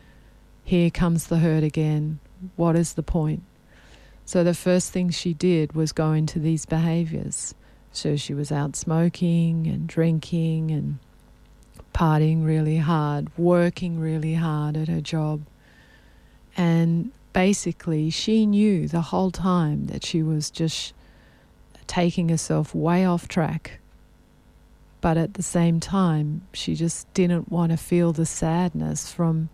[0.66, 2.20] Here comes the hurt again.
[2.58, 3.44] What is the point?
[4.26, 7.56] So the first thing she did was go into these behaviors.
[7.94, 11.00] So she was out smoking and drinking and
[11.94, 15.44] partying really hard, working really hard at her job.
[16.58, 20.94] And basically, she knew the whole time that she was just
[21.88, 23.80] taking herself way off track.
[25.02, 29.50] But at the same time, she just didn't want to feel the sadness from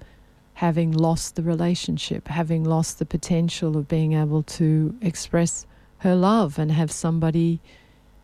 [0.55, 5.65] having lost the relationship, having lost the potential of being able to express
[5.99, 7.59] her love and have somebody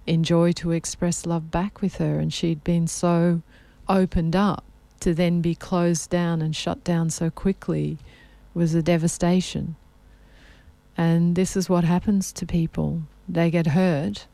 [0.05, 2.19] enjoy to express love back with her.
[2.19, 3.41] And she'd been so
[3.87, 4.63] opened up
[4.99, 7.97] to then be closed down and shut down so quickly
[8.53, 9.75] was a devastation.
[10.97, 14.27] And this is what happens to people they get hurt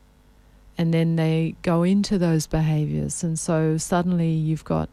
[0.76, 3.22] and then they go into those behaviors.
[3.22, 4.88] And so suddenly you've got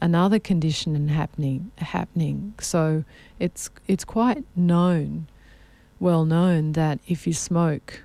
[0.00, 2.54] another condition happening happening.
[2.60, 3.04] So
[3.38, 5.26] it's it's quite known,
[6.00, 8.02] well known that if you smoke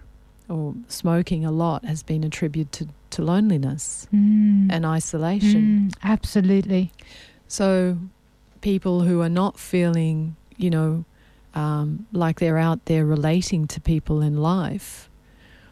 [0.49, 2.87] or smoking a lot has been attributed to,
[3.17, 4.67] to loneliness Mm.
[4.71, 5.89] and isolation.
[5.91, 6.91] Mm, absolutely.
[7.47, 7.97] So
[8.61, 11.05] people who are not feeling, you know,
[11.53, 15.09] um, like they're out there relating to people in life,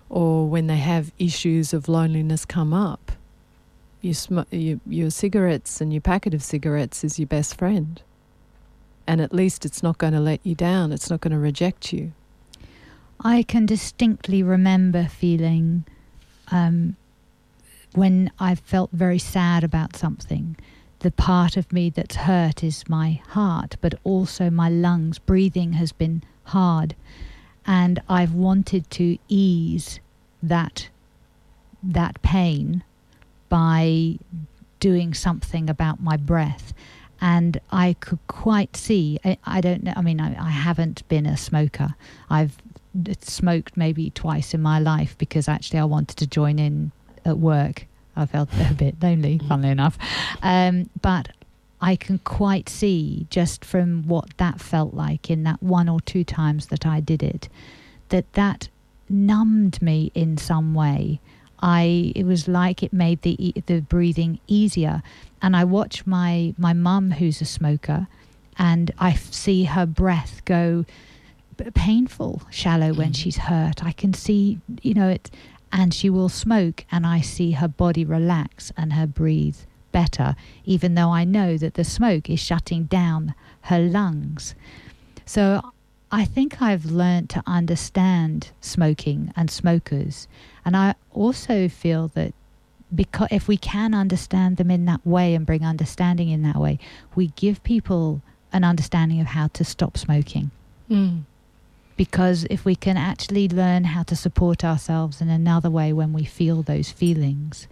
[0.10, 3.12] or when they have issues of loneliness come up,
[4.02, 8.02] you sm- you, your cigarettes and your packet of cigarettes is your best friend.
[9.08, 10.92] And at least it's not going to let you down.
[10.92, 12.14] It's not going to reject you.
[13.20, 15.86] I can distinctly remember feeling
[16.52, 16.96] um,
[17.94, 20.58] when I felt very sad about something.
[21.06, 25.20] The part of me that's hurt is my heart, but also my lungs.
[25.20, 26.96] Breathing has been hard,
[27.64, 30.00] and I've wanted to ease
[30.42, 30.90] that
[31.84, 32.84] that pain
[33.50, 34.18] by
[34.80, 36.74] doing something about my breath.
[37.22, 39.20] And I could quite see.
[39.24, 39.94] I, I don't know.
[39.96, 41.94] I mean, I, I haven't been a smoker.
[42.32, 42.58] I've
[43.22, 46.92] smoked maybe twice in my life because actually I wanted to join in
[47.26, 47.86] at work.
[48.16, 49.98] I felt a bit lonely, funnily enough.
[50.42, 51.30] Um, but
[51.82, 56.24] I can quite see just from what that felt like in that one or two
[56.24, 57.50] times that I did it,
[58.10, 58.70] that that
[59.10, 61.20] numbed me in some way.
[61.62, 65.02] I it was like it made the the breathing easier,
[65.42, 68.08] and I watch my my mum who's a smoker,
[68.58, 70.86] and I f- see her breath go
[71.74, 73.16] painful, shallow when Mm.
[73.16, 73.84] she's hurt.
[73.84, 75.32] I can see you know it,
[75.76, 79.58] and she will smoke, and I see her body relax and her breathe
[79.92, 84.56] better, even though I know that the smoke is shutting down her lungs.
[85.26, 85.74] So
[86.14, 90.30] I think I've learned to understand smoking and smokers.
[90.64, 92.34] And I also feel that
[92.94, 96.80] because if we can understand them in that way and bring understanding in that way,
[97.16, 98.22] we give people
[98.54, 100.52] an understanding of how to stop smoking.
[100.90, 101.24] Mm.
[101.98, 106.26] Because if we can actually learn how to support ourselves in another way when we
[106.26, 107.68] feel those feelings,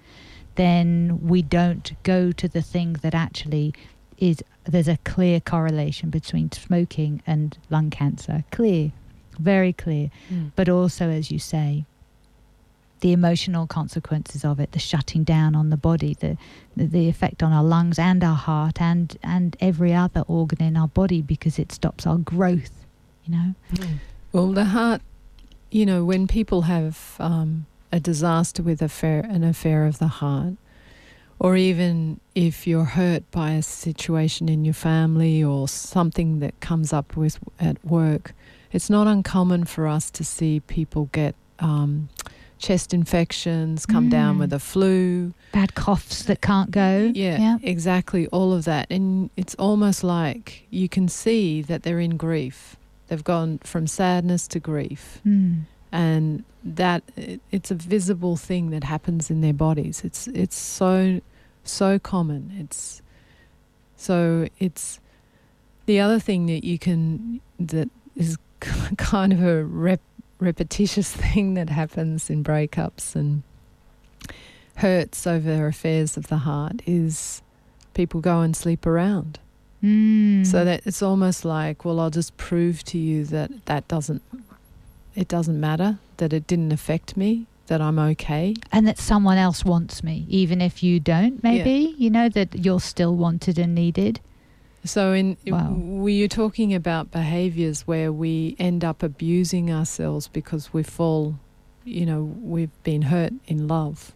[0.56, 3.74] then we don't go to the thing that actually
[4.18, 8.46] is there's a clear correlation between smoking and lung cancer.
[8.52, 8.92] Clear,
[9.38, 10.10] very clear.
[10.32, 10.52] Mm.
[10.56, 11.86] But also, as you say,
[13.02, 16.38] the emotional consequences of it, the shutting down on the body, the,
[16.78, 20.78] the the effect on our lungs and our heart and and every other organ in
[20.78, 22.86] our body because it stops our growth.
[23.26, 23.56] You know.
[24.34, 25.02] Well, the heart,
[25.72, 30.56] you know, when people have um, a disaster with affair, an affair of the heart,
[31.40, 36.92] or even if you're hurt by a situation in your family or something that comes
[36.92, 38.34] up with at work,
[38.72, 42.10] it's not uncommon for us to see people get um,
[42.58, 44.40] chest infections, come down Mm.
[44.40, 45.34] with a flu.
[45.52, 47.12] Bad coughs that can't go.
[47.14, 47.58] Yeah, Yeah.
[47.62, 48.26] exactly.
[48.28, 48.88] All of that.
[48.90, 52.78] And it's almost like you can see that they're in grief.
[53.08, 55.22] They've gone from sadness to grief.
[55.26, 55.64] Mm.
[55.92, 60.02] And that it, it's a visible thing that happens in their bodies.
[60.04, 61.22] It's it's so
[61.64, 62.52] so common.
[62.60, 63.02] It's
[63.96, 65.00] so it's
[65.86, 68.38] the other thing that you can that is
[68.98, 70.02] kind of a rep,
[70.40, 73.44] repetitious thing that happens in breakups and
[74.78, 77.42] hurts over affairs of the heart is
[77.94, 79.40] people go and sleep around.
[79.84, 80.46] Mm.
[80.46, 84.22] So that it's almost like, well, I'll just prove to you that that doesn't,
[85.16, 88.56] it doesn't matter, that it didn't affect me, that I'm okay.
[88.72, 91.44] and that someone else wants me, even if you don't.
[91.44, 94.20] Maybe you know that you're still wanted and needed.
[94.86, 95.74] So in Wow.
[95.74, 101.36] were you talking about behaviors where we end up abusing ourselves because we fall,
[101.86, 104.12] you know, we've been hurt in love.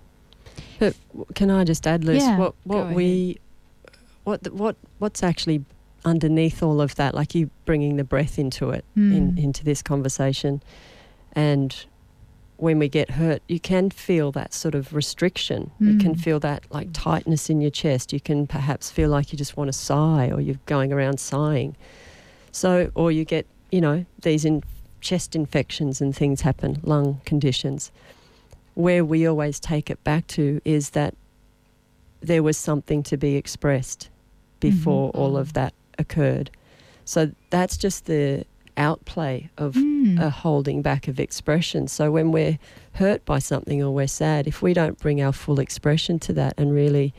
[0.80, 0.96] But
[1.36, 2.38] can I just add, Liz, Yeah.
[2.38, 3.38] what Go what we,
[4.28, 5.64] what what what's actually
[6.04, 7.16] underneath all of that?
[7.16, 9.44] Like you bringing the breath into it, in, Mm.
[9.44, 10.62] into this conversation,
[11.34, 11.74] and
[12.58, 15.72] when we get hurt, you can feel that sort of restriction.
[15.80, 16.20] You can Mm.
[16.20, 18.12] feel that like tightness in your chest.
[18.12, 21.76] You can perhaps feel like you just want to sigh, or you're going around sighing.
[22.52, 24.64] So, or you get, you know, these in
[25.00, 27.92] chest infections and things happen, lung conditions.
[28.74, 31.14] Where we always take it back to is that
[32.22, 34.10] there was something to be expressed
[34.60, 35.40] before all Mhm.
[35.40, 36.50] of that occurred.
[37.06, 38.46] So that's just the
[38.76, 40.20] outplay of Mm.
[40.22, 41.88] a holding back of expression.
[41.88, 42.60] So when we're
[42.94, 46.54] hurt by something or we're sad, if we don't bring our full expression to that
[46.58, 47.14] and really,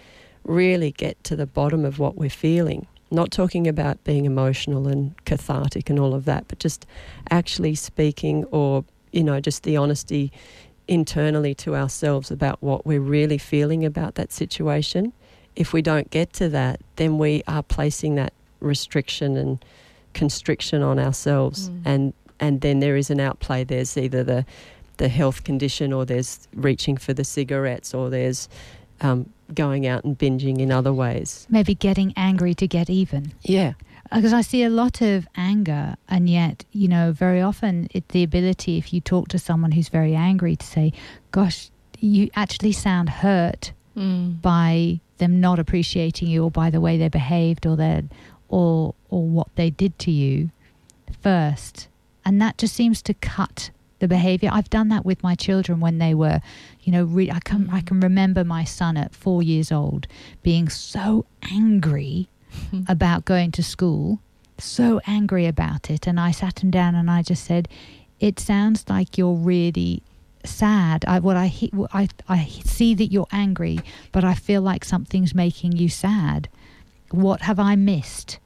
[0.45, 5.15] really get to the bottom of what we're feeling, not talking about being emotional and
[5.25, 6.87] cathartic and all of that, but just
[7.31, 10.31] actually speaking or, you know, just the honesty
[10.87, 15.13] internally to ourselves about what we're really feeling about that situation.
[15.59, 19.59] If we don't get to that, then we are placing that restriction and
[20.15, 21.83] constriction on ourselves Mm.
[21.85, 24.45] and and then there is an outplay there's either the
[24.97, 28.49] the health condition or there's reaching for the cigarettes or there's
[29.01, 29.19] um,
[29.55, 33.33] going out and binging in other ways Maybe getting angry to get even.
[33.43, 33.73] yeah
[34.13, 38.23] because I see a lot of anger, and yet, you know, very often it's the
[38.23, 40.95] ability, if you talk to someone who's very angry, to say,
[41.31, 44.41] Gosh, you actually sound hurt Mm.
[44.41, 48.03] by them not appreciating you or by the way they behaved or their
[48.49, 50.51] or or what they did to you
[51.23, 51.89] first.
[52.25, 54.51] And that just seems to cut the behavior.
[54.53, 56.41] I've done that with my children when they were
[56.83, 57.87] you know re- i can i mm.
[57.87, 60.07] can remember my son at 4 years old
[60.43, 62.29] being so angry
[62.89, 64.21] about going to school,
[64.59, 66.07] so angry about it.
[66.07, 67.69] And I sat him down and I just said,
[68.21, 70.03] It sounds like you're really
[70.45, 71.05] sad.
[71.07, 71.53] I, what I,
[71.93, 73.81] I, I see that you're angry,
[74.13, 76.49] but I feel like something's making you sad.
[77.11, 78.39] What have I missed?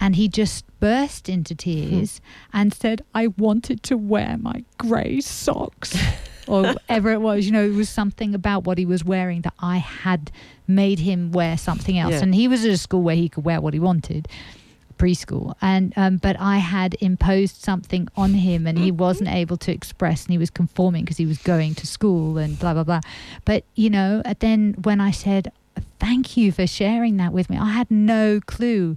[0.00, 1.58] And he just burst into hmm.
[1.58, 2.20] tears
[2.52, 5.96] and said, I wanted to wear my grey socks.
[6.46, 7.46] or whatever it was.
[7.46, 10.30] You know, it was something about what he was wearing that I had
[10.66, 12.12] made him wear something else.
[12.12, 12.22] Yeah.
[12.22, 14.28] And he was at a school where he could wear what he wanted
[14.98, 15.54] preschool.
[15.60, 20.24] And um, but i had imposed something on him and he wasn't able to express
[20.24, 23.00] and he was conforming because he was going to school and blah blah blah.
[23.44, 25.52] But you know then when i said
[25.98, 28.96] thank you for sharing that with me i had no clue.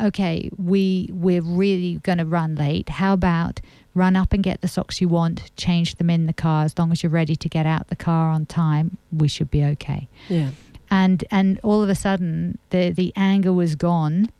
[0.00, 2.88] Okay we we're really going to run late.
[2.88, 3.60] How about
[3.94, 6.64] run up and get the socks you want change them in the car.
[6.64, 9.62] As long as you're ready to get out the car on time we should be
[9.64, 10.08] okay.
[10.28, 10.50] Yeah.
[10.90, 14.30] and and all of a sudden the the anger was gone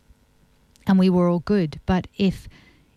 [0.87, 2.49] and we were all good but if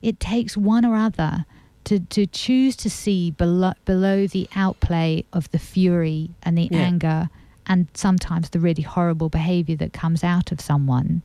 [0.01, 1.45] it takes one or other
[1.83, 6.79] to to choose to see below below the outplay of the fury and the Yeah.
[6.79, 7.29] anger
[7.65, 11.21] and sometimes the really horrible behavior that comes out of someone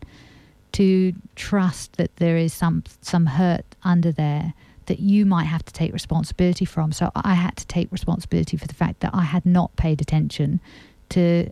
[0.73, 4.55] to trust that there is some some hurt under there
[4.87, 8.67] that you might have to take responsibility from so i had to take responsibility for
[8.67, 10.61] the fact that i had not paid attention
[11.09, 11.49] to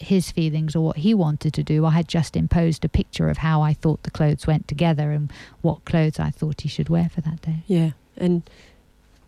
[0.00, 1.84] his feelings or what he wanted to do.
[1.86, 5.32] I had just imposed a picture of how I thought the clothes went together and
[5.62, 7.62] what clothes I thought he should wear for that day.
[7.66, 8.42] Yeah, and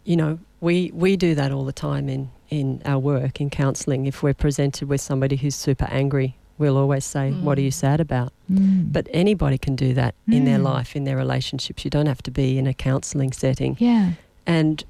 [0.05, 4.07] you know, we we do that all the time in in our work in counselling.
[4.07, 7.75] If we're presented with somebody who's super angry, we'll always say, "What are you Mm.
[7.75, 8.93] sad about?" Mm.
[8.93, 10.65] But anybody can do that in their Mm.
[10.75, 11.85] life, in their relationships.
[11.85, 13.77] You don't have to be in a counselling setting.
[13.79, 14.13] yeah,
[14.47, 14.83] And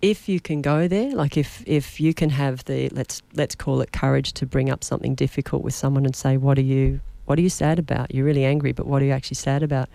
[0.00, 3.80] if you can go there, like if if you can have the let's let's call
[3.80, 7.38] it courage to bring up something difficult with someone and say, "What are you what
[7.38, 8.14] are you sad about?
[8.14, 9.88] You're really angry, but what are you actually sad about?"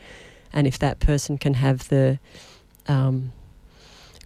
[0.51, 2.19] And if that person can have the
[2.87, 3.31] um,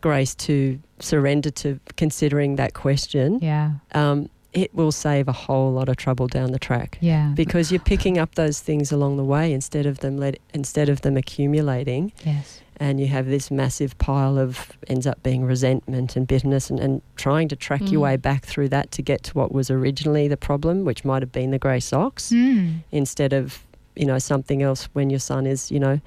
[0.01, 5.89] grace to surrender to considering that question, yeah, um, it will save a whole lot
[5.89, 6.97] of trouble down the track.
[7.01, 10.89] Yeah, because you're picking up those things along the way instead of them let instead
[10.89, 12.11] of them accumulating.
[12.25, 16.79] Yes, and you have this massive pile of ends up being resentment and bitterness and,
[16.79, 18.03] and trying to track your Mm.
[18.03, 21.31] way back through that to get to what was originally the problem which might have
[21.31, 22.83] been the grey socks mm.
[22.91, 23.63] instead of
[23.95, 25.99] you know something else when your son is you know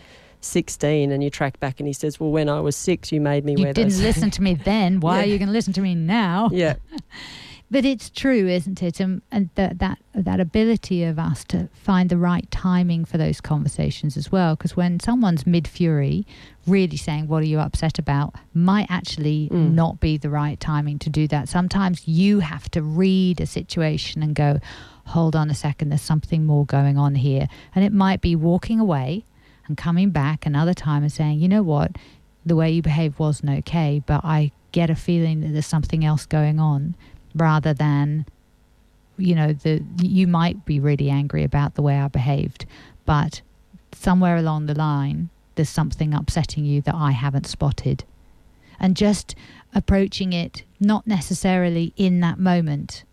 [0.42, 3.44] 16 and you track back and he says well when i was six you made
[3.44, 5.00] me You wear didn't those listen to me then.
[5.04, 5.22] Why Yeah.
[5.22, 6.48] are you going to listen to me now?
[6.52, 6.76] yeah
[7.72, 8.98] But it's true, isn't it?
[8.98, 13.40] And, and that that that ability of us to find the right timing for those
[13.40, 14.56] conversations as well.
[14.56, 16.26] Because when someone's mid fury,
[16.66, 19.74] really saying, "What are you upset about?" might actually Mm.
[19.74, 21.48] not be the right timing to do that.
[21.48, 24.58] Sometimes you have to read a situation and go,
[25.06, 28.80] "Hold on a second, there's something more going on here," and it might be walking
[28.80, 29.24] away
[29.68, 31.94] and coming back another time and saying, "You know what?
[32.44, 36.26] The way you behaved wasn't okay, but I get a feeling that there's something else
[36.26, 36.96] going on."
[37.34, 38.26] Rather than
[39.16, 42.66] you know the you might be really angry about the way I behaved
[43.04, 43.42] but
[43.92, 48.04] somewhere along the line there's something upsetting you that I haven't spotted.
[48.78, 49.34] And just
[49.74, 53.04] approaching it not necessarily in that moment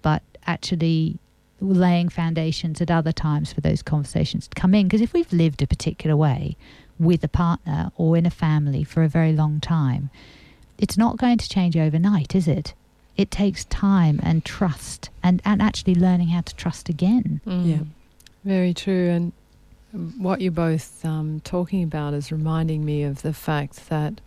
[0.00, 1.18] but actually
[1.60, 4.86] laying foundations at other times for those conversations to come in.
[4.86, 6.56] Because if we've lived a particular way
[6.98, 10.10] with a partner or in a family for a very long time
[10.78, 12.72] it's not going to change overnight is it
[13.16, 17.40] it takes time and trust and, and actually learning how to trust again.
[17.46, 17.70] Mm.
[17.70, 17.84] Yeah.
[18.44, 19.08] Very true.
[19.08, 19.32] And
[20.18, 24.20] what you're both um, talking about is reminding me of the fact that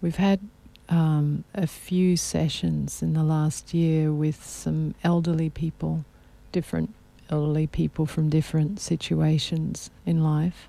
[0.00, 0.40] we've had
[0.88, 6.04] um, a few sessions in the last year with some elderly people,
[6.52, 6.94] different
[7.28, 10.68] elderly people from different situations in life.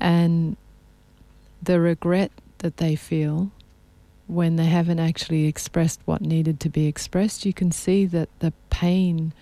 [0.00, 0.56] And
[1.62, 3.52] the regret that they feel
[4.32, 8.52] when they haven't actually expressed what needed to be expressed, you can see that the
[8.70, 9.32] pain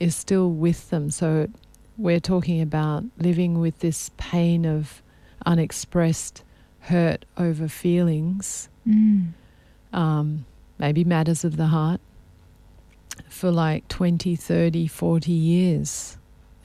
[0.00, 1.10] is still with them.
[1.10, 1.48] So
[1.96, 5.02] we're talking about living with this pain of
[5.46, 6.42] unexpressed
[6.80, 9.28] hurt over feelings, Mm.
[9.92, 10.44] um,
[10.78, 12.00] maybe matters of the heart,
[13.28, 16.16] for like 20, 30, 40 years.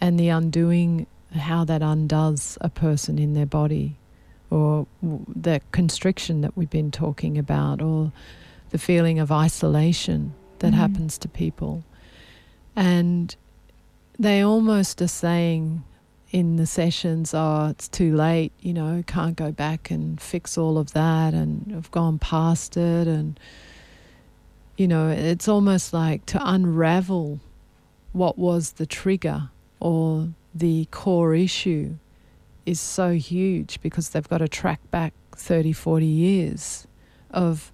[0.02, 3.96] And the undoing, how that undoes a person in their body,
[4.50, 8.12] or the constriction that we've been talking about, or
[8.70, 10.78] the feeling of isolation that Mhm.
[10.78, 11.84] happens to people.
[12.76, 13.36] And
[14.18, 15.84] they almost are saying
[16.32, 20.78] in the sessions, oh, it's too late, you know, can't go back and fix all
[20.78, 23.08] of that, and I've gone past it.
[23.08, 23.40] And,
[24.76, 27.40] you know, it's almost like to unravel
[28.12, 31.96] what was the trigger or the core issue
[32.68, 36.86] is so huge because they've got to track back 30, 40 years
[37.32, 37.72] of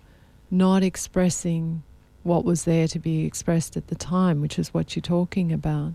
[0.51, 1.81] not expressing
[2.21, 5.93] what was there to be expressed at the time, which is what you're talking about.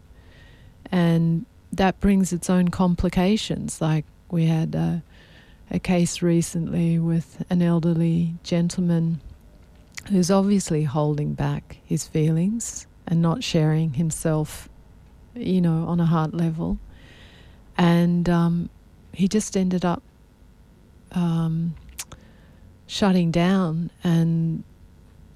[0.91, 3.81] And that brings its own complications.
[3.81, 5.03] Like we had a,
[5.71, 9.21] a case recently with an elderly gentleman
[10.09, 14.69] who's obviously holding back his feelings and not sharing himself,
[15.35, 16.79] you know, on a heart level.
[17.77, 18.71] And um,
[19.19, 20.01] he just ended up
[21.11, 21.75] um,
[22.87, 24.63] shutting down, and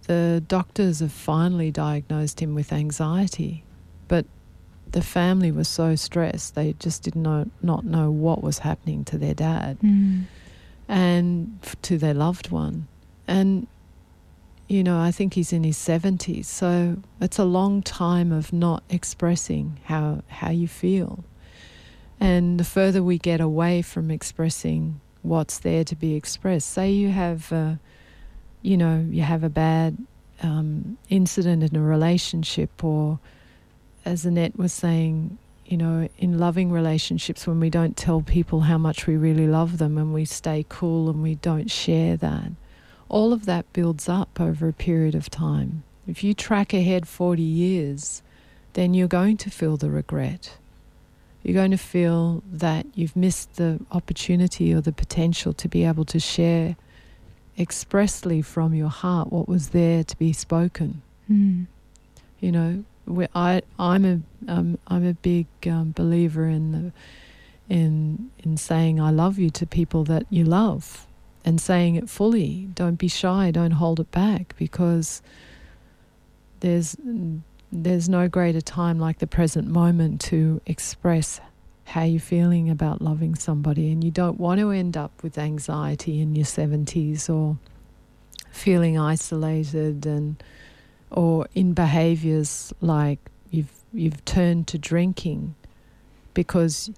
[0.06, 3.64] the doctors have finally diagnosed him with anxiety.
[4.06, 4.24] But
[4.92, 9.18] the family was so stressed, they just did not, not know what was happening to
[9.18, 10.24] their dad Mm.
[10.86, 12.86] and to their loved one.
[13.26, 13.66] And,
[14.68, 18.84] you know, I think he's in his 70s, so it's a long time of not
[18.90, 21.24] expressing how, how you feel.
[22.22, 27.08] And the further we get away from expressing what's there to be expressed, say you
[27.08, 27.74] have, uh,
[28.62, 29.98] you know, you have a bad
[30.40, 33.18] um, incident in a relationship, or
[34.04, 38.78] as Annette was saying, you know, in loving relationships, when we don't tell people how
[38.78, 42.52] much we really love them and we stay cool and we don't share that,
[43.08, 45.82] all of that builds up over a period of time.
[46.06, 48.22] If you track ahead 40 years,
[48.74, 50.58] then you're going to feel the regret.
[51.42, 56.04] You're going to feel that you've missed the opportunity or the potential to be able
[56.06, 56.76] to share
[57.58, 61.02] expressly from your heart what was there to be spoken.
[61.30, 61.66] Mm.
[62.40, 64.20] You know, we, I I'm a
[64.50, 66.92] um, I'm a big um, believer in the
[67.74, 71.06] in in saying I love you to people that you love
[71.44, 72.68] and saying it fully.
[72.74, 73.50] Don't be shy.
[73.50, 75.22] Don't hold it back because
[76.60, 76.96] there's
[77.72, 81.40] there's no greater time like the present moment to express
[81.84, 86.20] how you're feeling about loving somebody and you don't want to end up with anxiety
[86.20, 87.56] in your 70s or
[88.50, 90.42] feeling isolated and
[91.10, 93.18] or in behaviors like
[93.50, 95.54] you've you've turned to drinking
[96.34, 96.90] because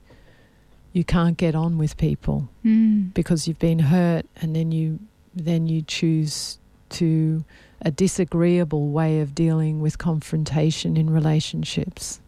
[0.93, 3.13] you can't get on with people Mm.
[3.15, 4.99] because you've been hurt and then you
[5.35, 6.59] then you choose
[6.91, 7.45] to
[7.85, 12.21] a disagreeable way of dealing with confrontation in relationships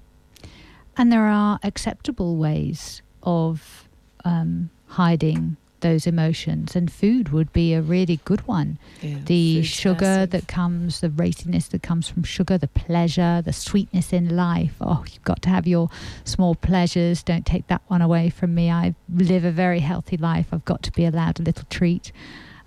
[0.98, 3.86] And there are acceptable ways of
[4.24, 8.78] um, hiding those emotions, and food would be a really good one.
[9.02, 10.30] yeah, the sugar massive.
[10.30, 14.74] that comes, the raciness that comes from sugar, the pleasure, the sweetness in life.
[14.80, 15.90] Oh, you've got to have your
[16.24, 17.22] small pleasures.
[17.22, 18.70] Don't take that one away from me.
[18.70, 20.46] I live a very healthy life.
[20.50, 22.10] I've got to be allowed a little treat.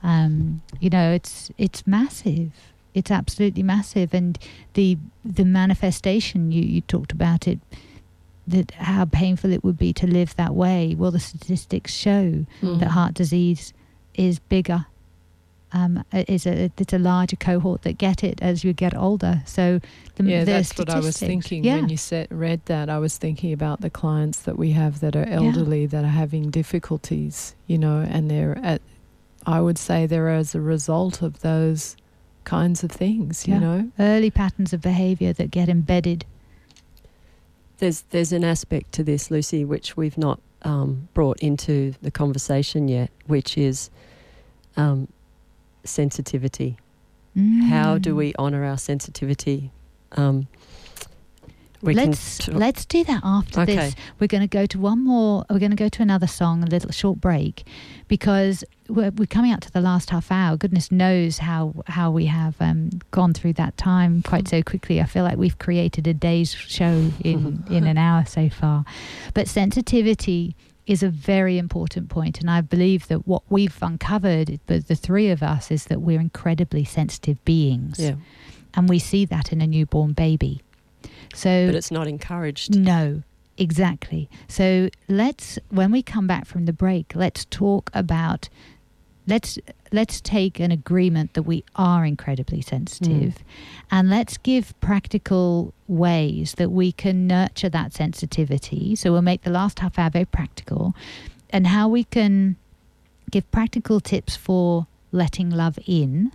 [0.04, 2.52] Um, you know, it's it's massive.
[2.94, 4.38] It's absolutely massive, and
[4.74, 7.60] the the manifestation you you talked about it.
[8.48, 10.96] That how painful it would be to live that way.
[10.98, 12.80] Well, the statistics show Mm.
[12.80, 13.74] that heart disease
[14.16, 14.88] is bigger.
[15.72, 19.44] Um, is a it's a larger cohort that get it as you get older.
[19.46, 19.80] So
[20.16, 22.90] the, yeah, the that's what I was thinking Yeah, when you said read that.
[22.90, 26.50] I was thinking about the clients that we have that are elderly that are having
[26.50, 28.82] difficulties, you know, and they're at.
[29.46, 31.96] I would say they're as a result of those
[32.50, 33.60] kinds of things, you Yeah.
[33.60, 33.92] know.
[34.00, 36.26] early patterns of behaviour that get embedded.
[37.78, 42.88] There's there's an aspect to this, Lucy, which we've not um, brought into the conversation
[42.90, 43.90] yet, which is
[44.76, 45.08] um,
[45.86, 46.78] sensitivity.
[47.70, 48.18] How do Mm.
[48.18, 49.72] we honour our sensitivity?
[50.18, 50.48] Um,
[51.82, 53.76] we let's t- let's do that after Okay.
[53.76, 53.96] this.
[54.20, 55.46] We're going to go to one more.
[55.50, 57.64] We're going to go to another song, a little short break,
[58.08, 60.58] because we're, we're coming up to the last half hour.
[60.58, 65.00] Goodness knows how how we have um, gone through that time quite so quickly.
[65.00, 68.84] I feel like we've created a day's show in in an hour so far.
[69.34, 70.56] But sensitivity
[70.86, 75.30] is a very important point, and I believe that what we've uncovered, the, the three
[75.30, 78.16] of us, is that we're incredibly sensitive beings, yeah,
[78.74, 80.62] and we see that in a newborn baby.
[81.34, 82.78] So but it's not encouraged.
[82.78, 83.24] no,
[83.58, 84.30] exactly.
[84.48, 88.50] So let's when we come back from the break, let's talk about
[89.28, 89.60] let's
[89.92, 93.44] let's take an agreement that we are incredibly sensitive hmm.
[93.92, 98.96] and let's give practical ways that we can nurture that sensitivity.
[98.96, 100.96] So we'll make the last half hour very practical
[101.50, 102.58] and how we can
[103.32, 106.32] give practical tips for letting love in,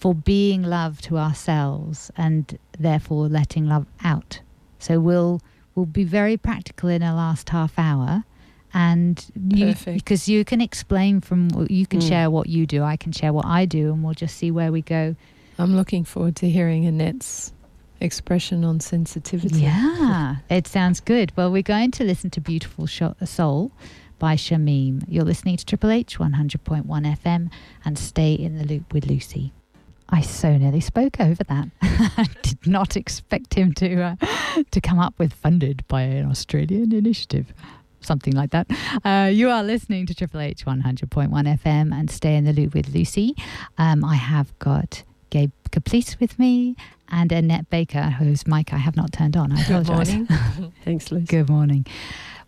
[0.00, 4.40] for being love to ourselves and therefore letting love out.
[4.78, 5.40] So we'll
[5.74, 8.24] we'll be very practical in our last half hour
[8.72, 12.08] and you because you can explain from you can Mm.
[12.08, 14.72] share what you do, I can share what I do and we'll just see where
[14.72, 15.14] we go.
[15.58, 17.52] I'm looking forward to hearing Annette's
[18.00, 19.60] expression on sensitivity.
[19.60, 21.32] Yeah, it sounds good.
[21.36, 23.70] Well, we're going to listen to Beautiful Soul
[24.18, 25.04] by Shamim.
[25.08, 26.86] You're listening to Triple H 100.1
[27.18, 27.50] FM
[27.84, 29.52] and stay in the loop with Lucy.
[30.10, 31.68] I so nearly spoke over that.
[31.82, 34.16] I did not expect him to uh,
[34.70, 37.52] to come up with funded by an Australian initiative.
[38.02, 38.66] Something like that.
[39.04, 42.88] Uh, you are listening to Triple H 100.1 FM and stay in the loop with
[42.94, 43.34] Lucy.
[43.76, 46.76] Um, I have got Gabe Caplice with me
[47.10, 49.52] and Annette Baker, whose mic I have not turned on.
[49.52, 50.10] I apologize.
[50.14, 50.72] Good morning.
[50.84, 51.26] Thanks, Lucy.
[51.26, 51.84] Good morning.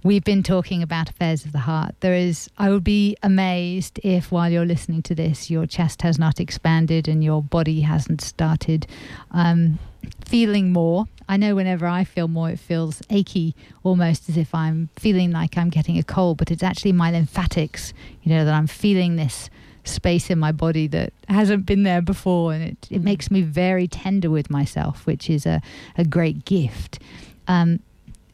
[0.05, 1.95] We've been talking about affairs of the heart.
[2.01, 6.19] There is, I would be amazed if while you're listening to this, your chest has
[6.19, 8.89] not expanded and your body hasn't started
[9.31, 9.79] um,
[10.25, 11.05] feeling more.
[11.29, 15.57] I know whenever I feel more, it feels achy, almost as if I'm feeling like
[15.57, 17.93] I'm getting a cold, but it's actually my lymphatics,
[18.25, 19.51] you know, that I'm feeling this
[19.85, 22.53] space in my body that hasn't been there before.
[22.55, 25.63] And it, it makes me very tender with myself, which is a,
[25.97, 26.99] a great gift.
[27.47, 27.79] Um,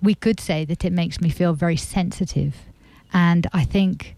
[0.03, 2.57] we could say that it makes me feel very sensitive.
[3.13, 4.15] And I think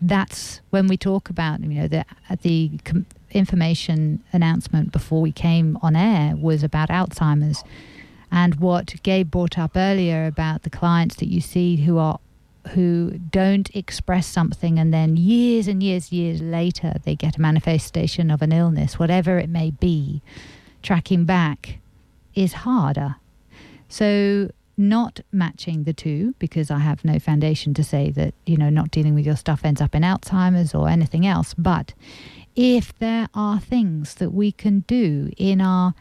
[0.00, 5.32] that's when we talk about, you know, the, uh, the com- information announcement before we
[5.32, 7.62] came on air was about Alzheimer's.
[8.30, 12.18] And what Gabe brought up earlier about the clients that you see who are
[12.68, 18.30] who don't express something and then years and years years later they get a manifestation
[18.30, 20.22] of an illness whatever it may be
[20.80, 21.78] tracking back
[22.36, 23.16] is harder
[23.88, 28.70] so not matching the two because I have no foundation to say that, you know,
[28.70, 31.54] not dealing with your stuff ends up in Alzheimer's or anything else.
[31.54, 31.92] But
[32.56, 35.94] if there are things that we can do in our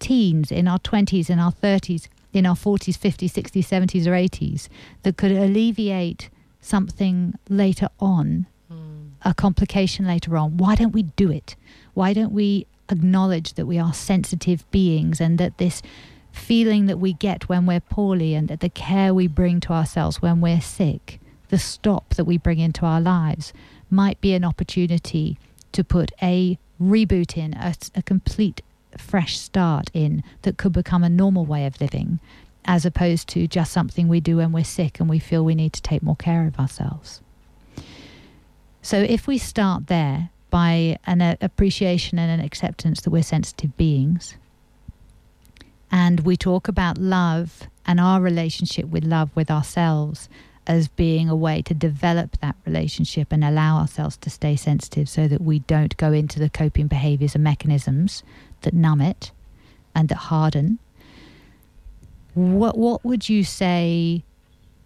[0.00, 4.68] teens, in our 20s, in our 30s, in our 40s, 50s, 60s, 70s, or 80s
[5.02, 6.28] that could alleviate
[6.60, 9.10] something later on, Mm.
[9.22, 11.54] a complication later on, why don't we do it?
[11.94, 15.82] Why don't we acknowledge that we are sensitive beings and that this
[16.36, 20.22] feeling that we get when we're poorly and that the care we bring to ourselves
[20.22, 23.52] when we're sick, the stop that we bring into our lives,
[23.90, 25.38] might be an opportunity
[25.72, 28.62] to put a reboot in, a, a complete
[28.96, 32.18] fresh start in that could become a normal way of living,
[32.64, 35.72] as opposed to just something we do when we're sick and we feel we need
[35.72, 37.20] to take more care of ourselves.
[38.82, 44.36] So if we start there by an appreciation and an acceptance that we're sensitive beings,
[45.90, 50.28] and we talk about love and our relationship with love with ourselves
[50.66, 55.28] as being a way to develop that relationship and allow ourselves to stay sensitive so
[55.28, 58.24] that we don't go into the coping behaviors and mechanisms
[58.62, 59.30] that numb it
[59.94, 60.78] and that harden.
[62.34, 64.24] What what would you say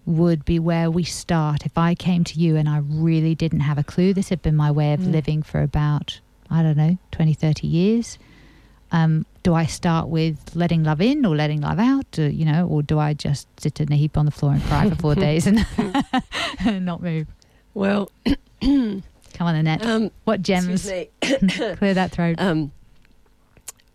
[0.06, 3.78] would be where we start if I came to you and I really didn't have
[3.78, 5.12] a clue this had been my way of Mm.
[5.12, 6.20] living for about
[6.50, 8.18] I don't know 20 30 years
[8.92, 12.18] um, do I start with letting love in or letting love out?
[12.18, 14.62] Or, you know, or do I just sit in a heap on the floor and
[14.64, 15.64] cry for four days and
[16.84, 17.26] not move?
[17.74, 18.10] Well,
[18.60, 19.02] Come
[19.46, 19.84] on, Annette.
[19.86, 20.84] um, what gems?
[21.22, 22.36] Clear that throat.
[22.38, 22.72] Um,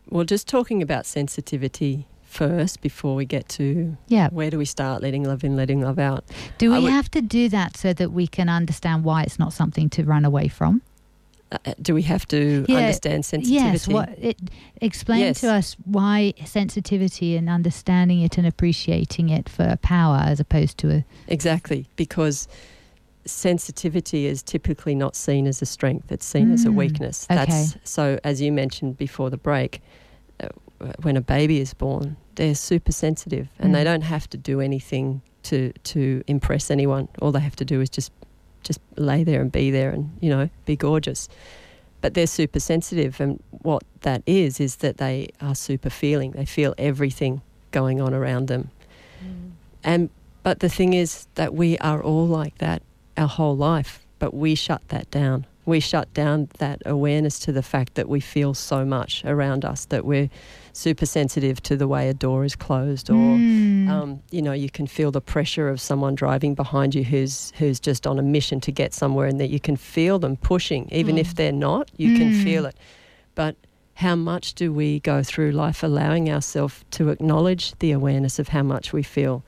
[0.10, 4.28] well, just talking about sensitivity first before we get to yeah.
[4.30, 6.26] where do we start letting love in, letting love out.
[6.58, 9.54] Do we would- have to do that so that we can understand why it's not
[9.54, 10.82] something to run away from?
[11.66, 13.64] Uh, do we have to Yeah, understand sensitivity?
[13.72, 13.88] Yes.
[13.88, 14.38] What it
[14.82, 15.41] explain Yes.
[15.41, 20.91] to us why sensitivity and understanding it and appreciating it for power as opposed to
[20.91, 22.47] a Exactly, because
[23.26, 27.26] sensitivity is typically not seen as a strength; it's seen as a Mm, weakness.
[27.30, 27.45] okay.
[27.45, 28.20] That's so.
[28.24, 29.82] As you mentioned before the break,
[30.39, 30.47] uh,
[31.01, 33.86] when a baby is born, they're super sensitive, and they Mm.
[33.86, 37.08] don't have to do anything to to impress anyone.
[37.22, 38.12] All they have to do is just
[38.66, 41.30] just lay there and be there, and you know, be gorgeous.
[42.01, 46.32] But they're super sensitive, and what that is is that they are super feeling.
[46.32, 47.41] They feel everything
[47.72, 48.72] going on around them.
[49.24, 49.51] Mm.
[49.84, 50.09] And
[50.43, 52.82] but the thing is that we are all like that
[53.18, 55.45] our whole life, but we shut that down.
[55.66, 59.86] We shut down that awareness to the fact that we feel so much around us
[59.86, 60.30] that we're
[60.76, 63.89] super sensitive to the way a door is closed, or Mm.
[63.89, 67.80] um, you know, you can feel the pressure of someone driving behind you who's who's
[67.80, 71.15] just on a mission to get somewhere, and that you can feel them pushing, even
[71.15, 71.19] Mm.
[71.19, 71.89] if they're not.
[71.97, 72.43] You can Mm.
[72.43, 72.76] feel it,
[73.36, 73.55] but
[73.95, 78.61] how much do we go through life allowing ourselves to acknowledge the awareness of how
[78.63, 79.43] much we feel?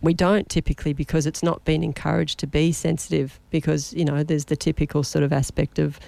[0.00, 4.44] We don't typically because it's not been encouraged to be sensitive because, you know, there's
[4.44, 5.98] the typical sort of aspect of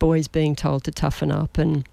[0.00, 1.86] boys being told to toughen up and,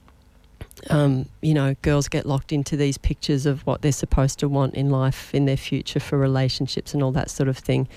[0.90, 4.76] um, you know, girls get locked into these pictures of what they're supposed to want
[4.76, 7.88] in life, in their future for relationships and all that sort of thing,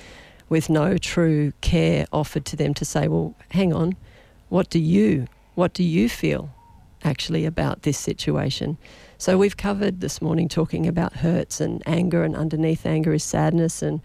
[0.49, 3.97] with no true care offered to them to say, well, hang on,
[4.49, 6.51] what do you, what do you feel
[7.05, 8.79] actually about this situation?
[9.19, 13.83] So we've covered this morning talking about hurts and anger, and underneath anger is sadness,
[13.83, 14.01] and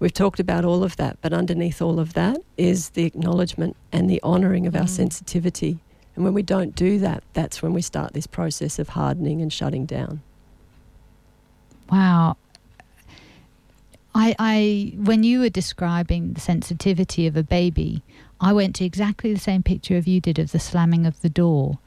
[0.00, 1.18] we've talked about all of that.
[1.20, 4.88] But underneath all of that is the acknowledgement and the honouring of our Mm.
[4.88, 5.78] sensitivity.
[6.16, 9.52] And when we don't do that, that's when we start this process of hardening and
[9.52, 10.22] shutting down.
[11.90, 12.36] Wow.
[14.14, 18.02] I, I, when you were describing the sensitivity of a baby,
[18.40, 21.28] I went to exactly the same picture of you did of the slamming of the
[21.28, 21.78] door.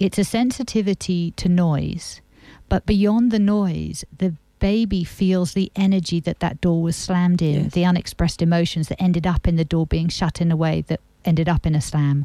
[0.00, 2.20] it's a sensitivity to noise,
[2.68, 7.64] but beyond the noise, the baby feels the energy that that door was slammed in,
[7.64, 7.72] Yes.
[7.72, 11.00] the unexpressed emotions that ended up in the door being shut in a way that
[11.24, 12.24] ended up in a slam.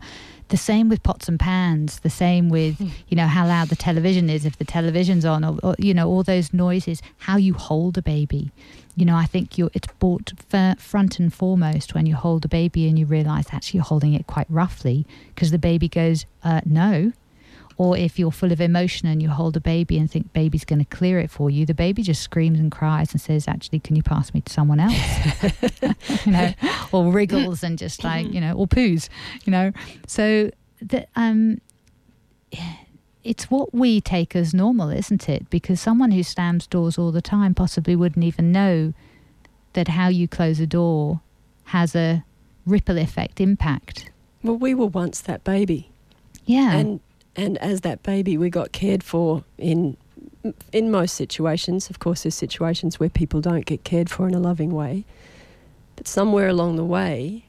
[0.50, 4.30] The same with pots and pans, the same with, you know, how loud the television
[4.30, 7.98] is if the television's on, or, or you know, all those noises, how you hold
[7.98, 8.52] a baby.
[8.96, 12.48] You know, I think you're, it's brought f- front and foremost when you hold a
[12.48, 16.62] baby and you realize actually you're holding it quite roughly because the baby goes, uh,
[16.66, 17.14] no.
[17.78, 20.80] Or if you're full of emotion and you hold a baby and think baby's going
[20.80, 23.96] to clear it for you, the baby just screams and cries and says, actually, can
[23.96, 24.94] you pass me to someone else?
[26.26, 26.54] you know,
[26.92, 29.10] or wriggles and just like, you know, or poos,
[29.46, 29.72] you know.
[30.08, 30.52] So
[30.82, 31.60] that um,
[33.24, 35.50] it's what we take as normal, isn't it?
[35.50, 38.94] Because someone who slams doors all the time possibly wouldn't even know
[39.74, 41.22] that how you close a door
[41.66, 42.24] has a
[42.66, 44.12] ripple effect impact.
[44.44, 45.90] Well, we were once that baby.
[46.46, 46.74] Yeah.
[46.74, 47.00] and
[47.36, 49.98] and as that baby we got cared for in
[50.72, 54.40] in most situations of course there's situations where people don't get cared for in a
[54.40, 55.06] loving way.
[55.96, 57.46] But somewhere along the way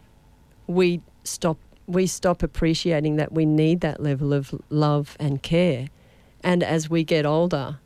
[0.67, 5.89] we stop we stop appreciating that we need that level of love and care.
[6.43, 7.79] And as we get older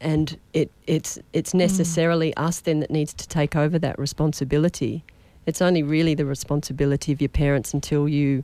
[0.00, 1.58] and it it's it's mm.
[1.58, 5.04] necessarily us then that needs to take over that responsibility
[5.46, 8.42] it's only really the responsibility of your parents until you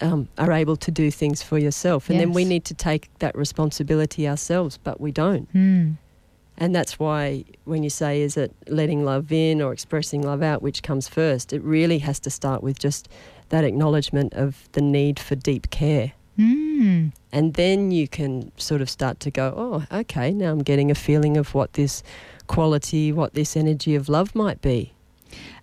[0.00, 2.10] um, are able to do things for yourself.
[2.10, 5.48] And then we need to take that responsibility ourselves, but we don't.
[5.50, 5.92] Hmm.
[6.58, 10.60] And that's why when you say, is it letting love in or expressing love out,
[10.60, 13.08] which comes first, it really has to start with just
[13.48, 16.12] that acknowledgement of the need for deep care.
[16.36, 17.08] Hmm.
[17.32, 20.94] And then you can sort of start to go, oh, okay, now I'm getting a
[20.94, 22.02] feeling of what this
[22.46, 24.92] quality, what this energy of love might be.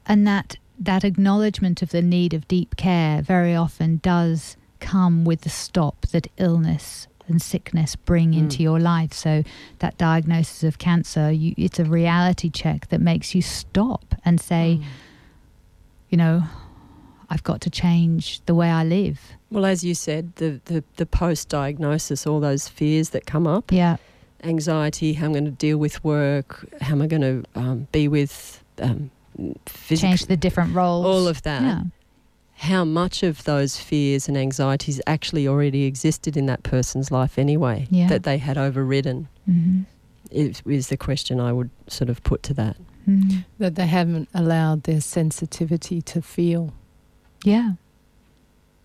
[0.07, 5.41] and that that acknowledgement of the need of deep care very often does come with
[5.41, 8.37] the stop that illness and sickness bring Mm.
[8.37, 9.11] into your life.
[9.11, 9.43] So
[9.79, 14.79] that diagnosis of cancer you, it's a reality check that makes you stop and say
[16.09, 16.43] you know
[17.29, 19.19] i've got to change the way i live.
[19.51, 23.71] Well, as you said, the, the, the post diagnosis, all those fears that come up,
[23.71, 23.95] yeah.
[24.43, 28.07] anxiety, how I'm going to deal with work, how am I going to um, be
[28.09, 29.09] with um,
[29.65, 31.61] physical, change the different roles all of that.
[31.61, 31.81] yeah
[32.71, 37.87] How much of those fears and anxieties actually already existed in that person's life anyway,
[37.91, 38.07] Yeah.
[38.09, 39.81] that they had overridden, hmm
[40.29, 42.75] is, is the question I would sort of put to that.
[43.05, 46.73] hmm That they haven't allowed their sensitivity to feel.
[47.45, 47.73] Yeah.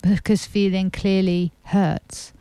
[0.03, 2.32] Because feeling clearly hurts.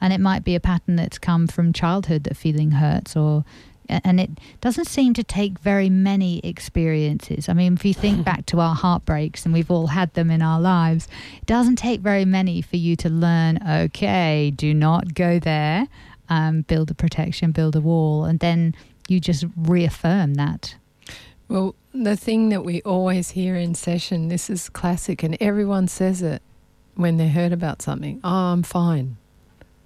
[0.00, 3.44] And it might be a pattern that's come from childhood that feeling hurts or
[3.88, 4.30] and it
[4.60, 7.48] doesn't seem to take very many experiences.
[7.48, 10.42] I mean, if you think back to our heartbreaks, and we've all had them in
[10.42, 15.38] our lives, it doesn't take very many for you to learn, okay, do not go
[15.38, 15.88] there,
[16.28, 18.74] um, build a protection, build a wall, and then
[19.08, 20.76] you just reaffirm that.
[21.48, 26.22] Well, the thing that we always hear in session, this is classic, and everyone says
[26.22, 26.40] it
[26.94, 28.20] when they're heard about something.
[28.24, 29.16] Oh, I'm fine.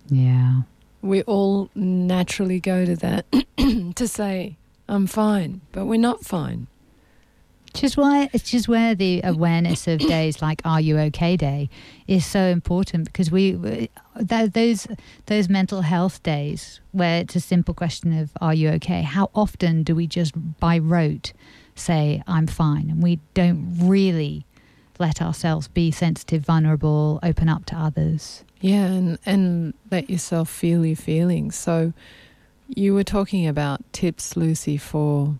[0.08, 0.62] Yeah.
[1.06, 3.26] We all naturally go to that
[3.96, 4.56] to say,
[4.88, 6.66] I'm fine, but we're not fine.
[7.72, 11.68] Which is why it's just where the awareness of days like Are You Okay Day
[12.06, 13.90] is so important because we we-
[14.26, 14.86] th- those
[15.26, 19.02] those mental health days where it's a simple question of Are you okay?
[19.02, 21.34] How often do we just by rote
[21.74, 24.46] say I'm fine and we don't really
[24.98, 28.42] let ourselves be sensitive, vulnerable, open up to others?
[28.60, 31.56] Yeah, and, and let yourself feel your feelings.
[31.56, 31.92] So,
[32.68, 35.38] you were talking about tips, Lucy, for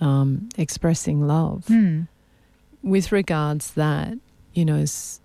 [0.00, 1.66] um, expressing love.
[1.68, 2.02] Hmm.
[2.82, 4.14] With regards that,
[4.54, 5.20] you know, s-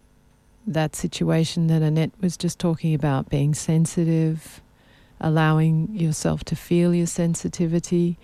[0.68, 4.62] that situation that Annette was just talking about, being sensitive,
[5.20, 8.18] allowing yourself to feel your sensitivity,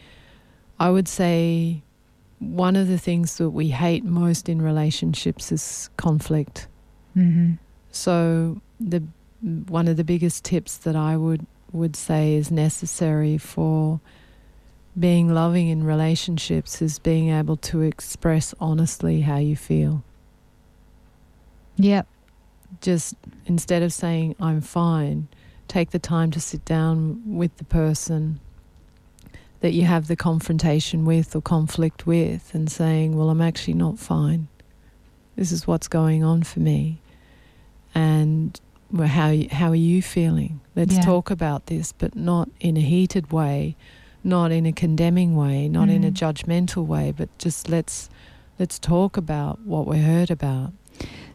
[0.80, 1.82] I would say
[2.40, 6.68] one of the things that we hate most in relationships is conflict.
[7.14, 7.54] hmm
[7.92, 9.04] So the
[9.42, 14.00] one of the biggest tips that I would would say is necessary for
[15.00, 20.04] being loving in relationships is being able to express honestly how you feel.
[21.78, 22.08] Yep.
[22.82, 23.16] Just
[23.46, 25.28] instead of saying I'm fine,
[25.68, 28.40] take the time to sit down with the person
[29.62, 34.00] that you have the confrontation with or conflict with and saying, "Well, I'm actually not
[34.00, 34.48] fine.
[35.36, 37.02] This is what's going on for me."
[37.94, 38.60] And
[38.92, 40.60] well, how how are you feeling?
[40.76, 41.06] Let's Yeah.
[41.06, 43.76] talk about this, but not in a heated way,
[44.24, 46.14] not in a condemning way, not in a Mhm.
[46.14, 48.10] judgmental way, but just let's
[48.58, 50.74] let's talk about what we're hurt about.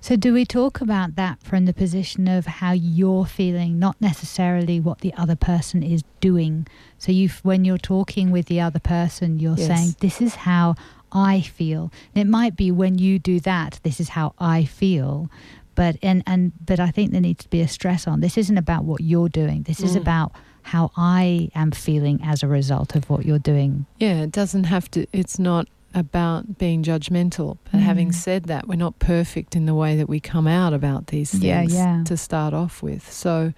[0.01, 4.79] So, do we talk about that from the position of how you're feeling, not necessarily
[4.79, 6.67] what the other person is doing?
[6.99, 9.67] So, you, when you're talking with the other person, you're Yes.
[9.69, 10.75] saying, "This is how
[11.13, 15.31] I feel." And it might be when you do that, "This is how I feel,"
[15.75, 18.21] but and and but I think there needs to be a stress on.
[18.21, 19.63] This isn't about what you're doing.
[19.65, 20.01] This is Mm.
[20.03, 23.85] about how I am feeling as a result of what you're doing.
[23.99, 27.59] Yeah, it doesn't have to, it's not about being judgmental.
[27.71, 28.15] But having Mm.
[28.15, 31.45] said that, we're not perfect in the way that we come out about these things
[31.45, 32.05] Yeah, yeah.
[32.05, 33.13] to start off with.
[33.13, 33.53] So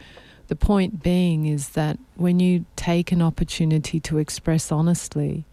[0.48, 5.44] the point being is that when you take an opportunity to express honestly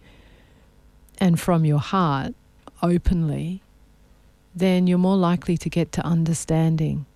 [1.18, 2.34] and from your heart
[2.82, 3.62] openly,
[4.54, 7.06] then you're more likely to get to understanding.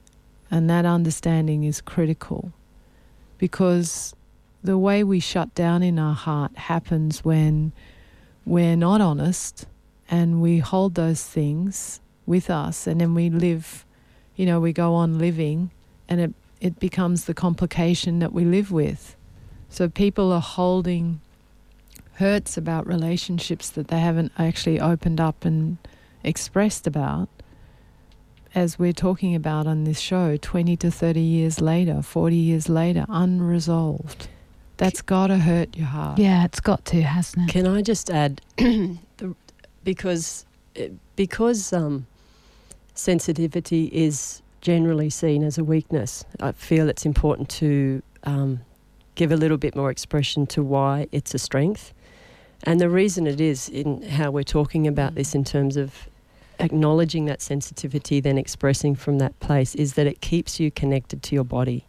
[0.50, 2.52] And that understanding is critical
[3.36, 4.14] because
[4.62, 7.72] the way we shut down in our heart happens when
[8.44, 9.66] we're not honest
[10.10, 13.84] and we hold those things with us and then we live,
[14.36, 15.70] you know, we go on living
[16.08, 19.14] and it, it becomes the complication that we live with.
[19.68, 21.20] So people are holding
[22.14, 25.76] hurts about relationships that they haven't actually opened up and
[26.22, 27.28] expressed about.
[28.54, 33.04] As we're talking about on this show, 20 to 30 years later, 40 years later,
[33.08, 34.28] unresolved.
[34.78, 36.18] That's got to hurt your heart.
[36.18, 37.52] Yeah, it's got to, hasn't it?
[37.52, 38.40] Can I just add,
[39.84, 40.46] because
[41.16, 42.06] because um,
[42.94, 48.60] sensitivity is generally seen as a weakness, I feel it's important to um,
[49.14, 51.92] give a little bit more expression to why it's a strength.
[52.64, 56.08] And the reason it is in how we're talking about this in terms of
[56.58, 61.34] acknowledging that sensitivity, then expressing from that place, is that it keeps you connected to
[61.34, 61.86] your body.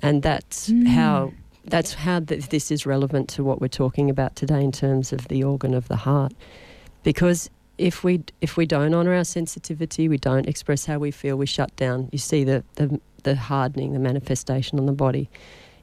[0.00, 0.86] And that's Mm.
[0.88, 1.32] how
[1.68, 5.26] that's how th- this is relevant to what we're talking about today in terms of
[5.26, 6.32] the organ of the heart
[7.02, 11.34] because if we if we don't honor our sensitivity we don't express how we feel
[11.36, 15.28] we shut down you see the the, the hardening the manifestation on the body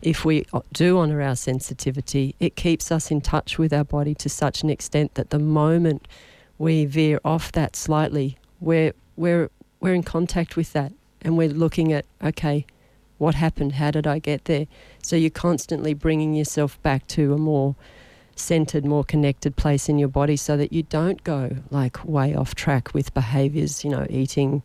[0.04, 4.30] if we do honor our sensitivity it keeps us in touch with our body to
[4.30, 6.08] such an extent that the moment
[6.58, 9.50] we veer off that slightly we're we're
[9.80, 10.92] we're in contact with that
[11.22, 12.66] and we're looking at okay
[13.24, 13.74] what happened?
[13.74, 14.68] How did i get there?
[15.02, 17.76] So you're constantly bringing yourself back to a more
[18.36, 22.54] centered, more connected place in your body so that you don't go like way off
[22.54, 24.64] track with behaviors, you know, eating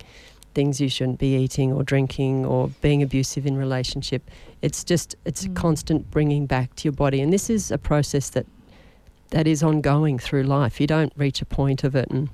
[0.55, 4.23] things you shouldn't be eating or drinking or being abusive in relationship.
[4.63, 5.55] It's just it's a Mm.
[5.57, 8.47] constant bringing back to your body and this is a process that
[9.31, 10.81] that is ongoing through life.
[10.81, 12.29] You don't reach a point of it and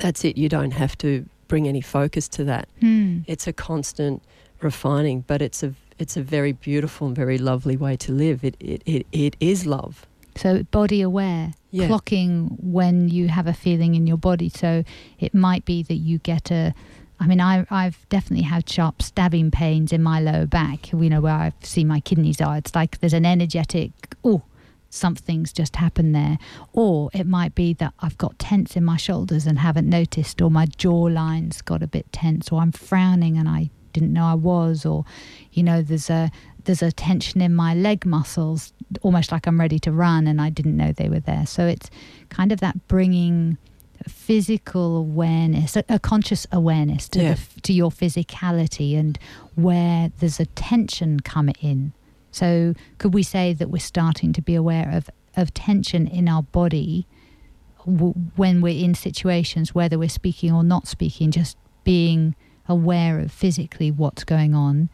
[0.00, 0.36] that's it.
[0.38, 3.18] You don't have to bring any focus to that Hmm.
[3.26, 4.22] it's a constant
[4.60, 8.44] refining, but it's a it's a very beautiful and very lovely way to live.
[8.44, 10.06] It it it, it is love.
[10.34, 11.88] So body aware, Yeah.
[11.88, 14.48] clocking when you have a feeling in your body.
[14.48, 14.82] So
[15.18, 16.72] it might be that you get a.
[17.22, 20.92] I mean, I, I've definitely had sharp stabbing pains in my lower back.
[20.92, 22.56] You know, where I've seen my kidneys are.
[22.56, 23.92] It's like there's an energetic.
[24.24, 24.42] Oh,
[24.90, 26.38] something's just happened there.
[26.72, 30.50] Or it might be that I've got tense in my shoulders and haven't noticed, or
[30.50, 34.84] my jawline's got a bit tense, or I'm frowning and I didn't know I was,
[34.84, 35.04] or
[35.52, 36.28] you know, there's a
[36.64, 40.50] there's a tension in my leg muscles, almost like I'm ready to run, and I
[40.50, 41.46] didn't know they were there.
[41.46, 41.88] So it's
[42.30, 43.58] kind of that bringing
[44.08, 47.34] physical awareness, a, a conscious awareness to Yeah.
[47.34, 49.18] the, to your physicality and
[49.54, 51.92] where there's a tension coming in.
[52.30, 56.42] So could we say that we're starting to be aware of of tension in our
[56.42, 57.06] body
[57.86, 62.34] w- when we're in situations, whether we're speaking or not speaking, just being
[62.68, 64.90] aware of physically what's going on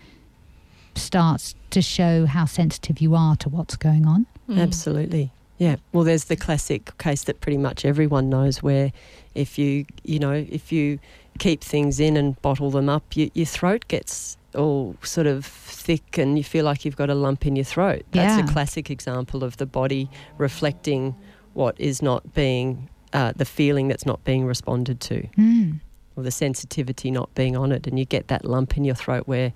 [0.95, 4.27] starts to show how sensitive you are to what's going on.
[4.49, 4.61] Mm.
[4.61, 5.31] Absolutely.
[5.59, 5.77] Yeah.
[5.93, 8.93] Well, there's the classic case that pretty much everyone knows where
[9.35, 10.99] if you, you know, if you
[11.39, 16.17] keep things in and bottle them up, you, your throat gets all sort of thick
[16.19, 18.03] and you feel like you've got a lump in your throat.
[18.13, 18.45] That's Yeah.
[18.45, 21.15] a classic example of the body reflecting
[21.55, 25.27] what is not being, uh, the feeling that's not being responded to.
[25.37, 25.81] Mm.
[26.17, 29.23] or the sensitivity not being on it and you get that lump in your throat
[29.29, 29.53] where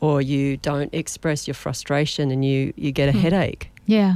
[0.00, 3.18] or you don't express your frustration and you you get a Hmm.
[3.18, 4.14] headache Yeah.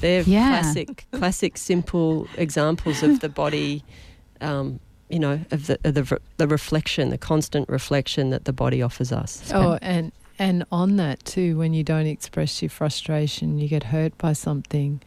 [0.00, 0.48] They're Yeah.
[0.60, 3.84] classic classic simple examples of the body
[4.40, 8.82] um, you know of the, of the the reflection the constant reflection that the body
[8.82, 13.68] offers us Oh, and and on that too, when you don't express your frustration, you
[13.68, 15.00] get hurt by something.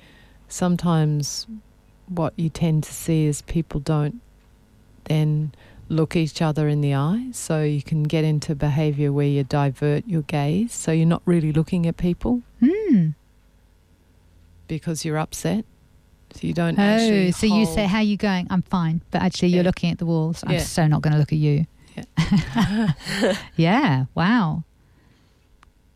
[0.47, 1.47] Sometimes,
[2.07, 4.21] what you tend to see is people don't
[5.05, 5.51] then
[5.89, 10.07] look each other in the eye, so you can get into behaviour where you divert
[10.07, 13.15] your gaze, so you're not really looking at people Mm.
[14.68, 15.66] Because you're upset.
[16.34, 16.78] So you don't.
[16.78, 19.91] Oh, actually so you say, "How are you going?" I'm fine, but actually you're looking
[19.91, 20.43] at the walls.
[20.45, 20.59] I'm Yeah.
[20.59, 21.66] so not going to look at you.
[21.95, 22.91] Yeah.
[23.55, 24.05] yeah.
[24.16, 24.63] Wow.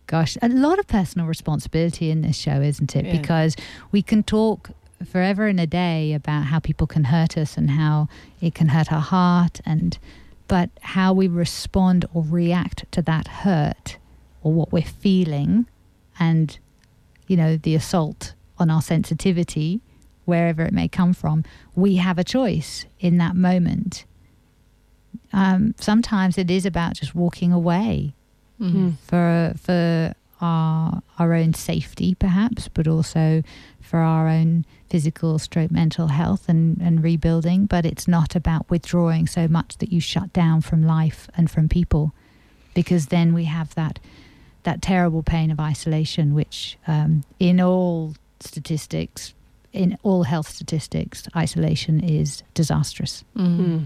[0.08, 3.06] Gosh, a lot of personal responsibility in this show, isn't it?
[3.06, 3.12] Yeah.
[3.20, 3.56] Because
[3.92, 4.72] we can talk
[5.06, 8.08] forever and a day about how people can hurt us and how
[8.42, 9.98] it can hurt our heart and
[10.48, 13.98] but how we respond or react to that hurt
[14.42, 15.68] or what we're feeling
[16.20, 16.60] and
[17.28, 19.82] you know the assault on our sensitivity
[20.26, 21.44] wherever it may come from
[21.76, 24.06] we have a choice in that moment.
[25.34, 28.14] Um, sometimes it is about just walking away
[28.60, 28.98] Mhm.
[29.00, 33.42] for for our our own safety perhaps but also
[33.82, 37.66] for our own physical stroke mental health and, and rebuilding.
[37.66, 41.70] But it's not about withdrawing so much that you shut down from life and from
[41.70, 42.14] people
[42.74, 44.00] because then we have that
[44.64, 49.34] that terrible pain of isolation which um, in all statistics
[49.74, 53.58] in all health statistics isolation is disastrous Mm.
[53.60, 53.86] Mm.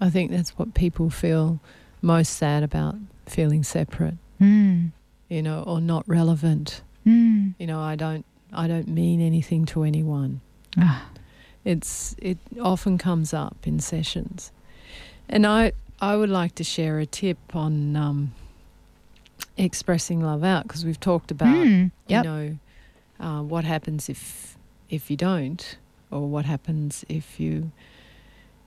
[0.00, 1.58] I think that's what people feel
[2.02, 2.94] most sad about
[3.26, 4.92] feeling separate, mm.
[5.28, 6.82] you know, or not relevant.
[7.04, 7.54] Mm.
[7.58, 10.40] You know, I don't I don't mean anything to anyone.
[10.76, 11.08] Ah.
[11.64, 14.52] It's it often comes up in sessions.
[15.28, 18.32] And I I would like to share a tip on um,
[19.56, 21.90] expressing love out because we've talked about Mm.
[22.06, 22.24] Yep.
[22.24, 22.58] you know
[23.20, 24.56] uh, what happens if
[24.88, 25.76] if you don't?
[26.10, 27.72] Or what happens if you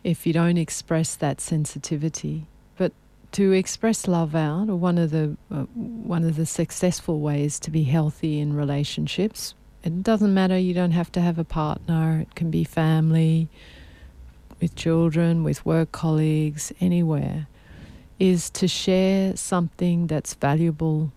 [0.04, 2.48] if you don't express that sensitivity?
[2.78, 2.94] But
[3.34, 7.72] to express love out or one of the uh, one of the successful ways to
[7.72, 12.36] be healthy in relationships it doesn't matter you don't have to have a partner it
[12.36, 13.48] can be family
[14.60, 17.48] with children with work colleagues anywhere
[18.20, 21.12] is to share something that's valuable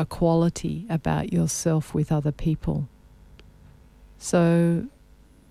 [0.00, 2.88] a quality about yourself with other people.
[4.18, 4.86] So,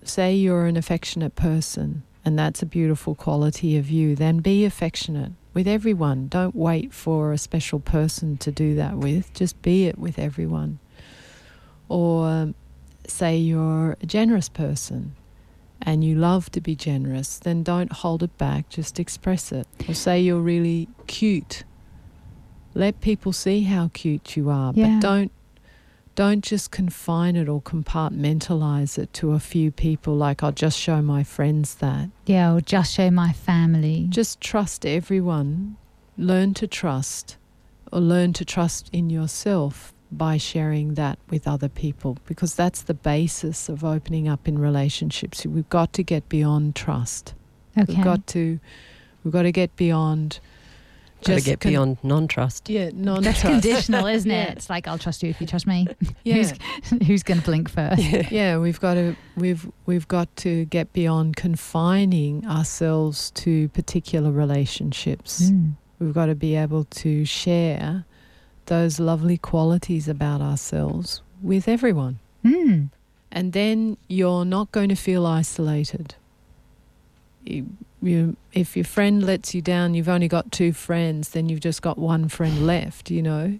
[0.04, 5.32] say you're an affectionate person, and that's a beautiful quality of you, then be affectionate
[5.54, 6.28] with everyone.
[6.28, 10.80] Don't wait for a special person to do that with, just be it with everyone.
[11.88, 12.54] Or,
[13.08, 15.16] say you're a generous person
[15.82, 19.68] and you love to be generous, then don't hold it back, just express it.
[19.88, 21.64] Or say you're really cute
[22.74, 24.96] let people see how cute you are Yeah.
[24.96, 25.32] but don't
[26.16, 31.02] don't just confine it or compartmentalize it to a few people like I'll just show
[31.02, 34.08] my friends that Yeah, or just show my family.
[34.10, 35.78] just trust everyone
[36.18, 37.38] learn to trust
[37.92, 42.94] or learn to trust in yourself by sharing that with other people because that's the
[42.96, 47.34] basis of opening up in relationships we've got to get beyond trust
[47.78, 47.94] okay.
[47.94, 48.60] we've got to
[49.24, 50.40] we've got to get beyond
[51.20, 52.70] Got to just get con- beyond non-trust.
[52.70, 54.58] yeah non That's conditional, isn't it?
[54.58, 55.88] It's like I'll trust you if you trust me.
[56.24, 56.54] yeah Who's
[57.08, 58.02] who's going to blink first?
[58.32, 65.50] yeah, we've got to we've we've got to get beyond confining ourselves to particular relationships.
[65.52, 65.74] Mm.
[66.00, 68.06] We've got to be able to share
[68.68, 72.20] those lovely qualities about ourselves with everyone.
[72.46, 72.90] Mm.
[73.32, 76.16] And then you're not going to feel isolated.
[78.02, 81.82] You, if your friend lets you down, you've only got two friends, then you've just
[81.82, 83.60] got one friend left, you know.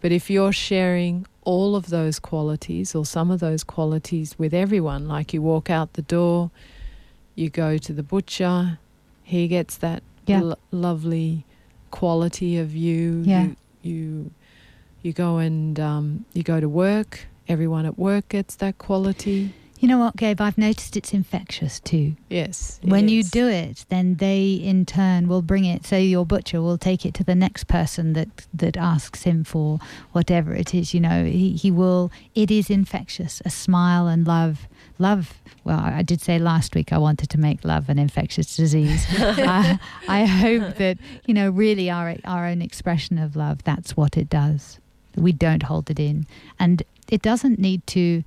[0.00, 5.08] But if you're sharing all of those qualities or some of those qualities with everyone,
[5.08, 6.50] like you walk out the door,
[7.34, 8.78] you go to the butcher,
[9.24, 10.40] he gets that Yeah.
[10.40, 11.44] lo- lovely
[11.90, 13.22] quality of you.
[13.26, 13.42] Yeah.
[13.42, 14.30] You, you,
[15.02, 17.26] you go and um, you go to work.
[17.48, 19.52] Everyone at work gets that quality.
[19.80, 20.42] You know what, Gabe?
[20.42, 22.14] I've noticed it's infectious too.
[22.28, 22.78] Yes.
[22.82, 25.86] When you do it, then they in turn will bring it.
[25.86, 29.78] So your butcher will take it to the next person that that asks him for
[30.12, 30.92] whatever it is.
[30.92, 32.12] You know, he, he will.
[32.34, 33.40] It is infectious.
[33.46, 35.38] A smile and love, love.
[35.64, 39.06] Well, I did say last week I wanted to make love an infectious disease.
[39.18, 43.64] I, I hope that you know really our our own expression of love.
[43.64, 44.78] That's what it does.
[45.16, 46.26] We don't hold it in,
[46.58, 48.24] and it doesn't need to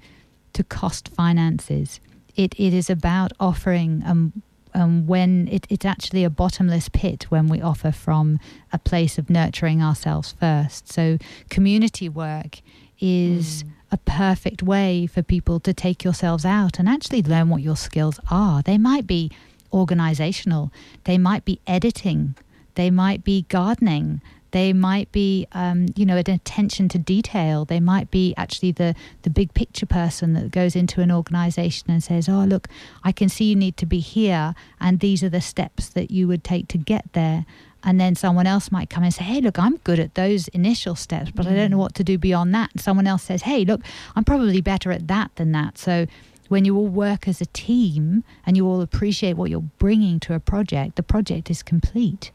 [0.53, 1.99] to cost finances.
[2.35, 4.41] It it is about offering um
[4.73, 8.39] um when it, it's actually a bottomless pit when we offer from
[8.71, 10.91] a place of nurturing ourselves first.
[10.91, 11.17] So
[11.49, 12.61] community work
[12.99, 13.69] is Mm.
[13.91, 18.19] a perfect way for people to take yourselves out and actually learn what your skills
[18.31, 18.61] are.
[18.63, 19.29] They might be
[19.71, 20.71] organizational,
[21.03, 22.35] they might be editing,
[22.75, 24.21] they might be gardening,
[24.53, 27.65] they might be, um, you know, an attention to detail.
[27.65, 32.03] They might be actually the, the big picture person that goes into an organization and
[32.03, 32.67] says, oh, look,
[33.03, 36.27] I can see you need to be here, and these are the steps that you
[36.27, 37.45] would take to get there.
[37.83, 40.95] And then someone else might come and say, hey, look, I'm good at those initial
[40.95, 42.71] steps, but I don't know what to do beyond that.
[42.71, 43.81] And someone else says, hey, look,
[44.15, 45.77] I'm probably better at that than that.
[45.77, 46.05] So
[46.47, 50.33] when you all work as a team and you all appreciate what you're bringing to
[50.33, 52.31] a project, the project is complete.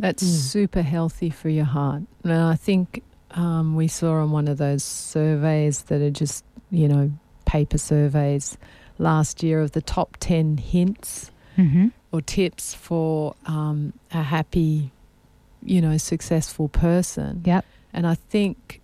[0.00, 0.28] That's Mm.
[0.52, 2.02] super healthy for your heart.
[2.24, 3.02] And I think
[3.32, 7.12] um, we saw on one of those surveys that are just, you know,
[7.44, 8.56] paper surveys
[8.98, 11.88] last year of the top 10 hints Mm-hmm.
[12.12, 14.90] or tips for um, a happy,
[15.62, 17.42] you know, successful person.
[17.44, 17.64] Yep.
[17.92, 18.80] And I think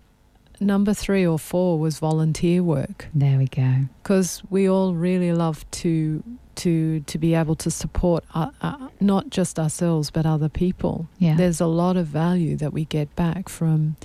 [0.59, 3.85] number three or four was volunteer work There we go.
[4.03, 6.23] because we all really love to
[6.57, 11.07] to to be able to support uh, uh, not just ourselves but other people.
[11.19, 11.35] Yeah.
[11.35, 13.95] There's a lot of value that we get back from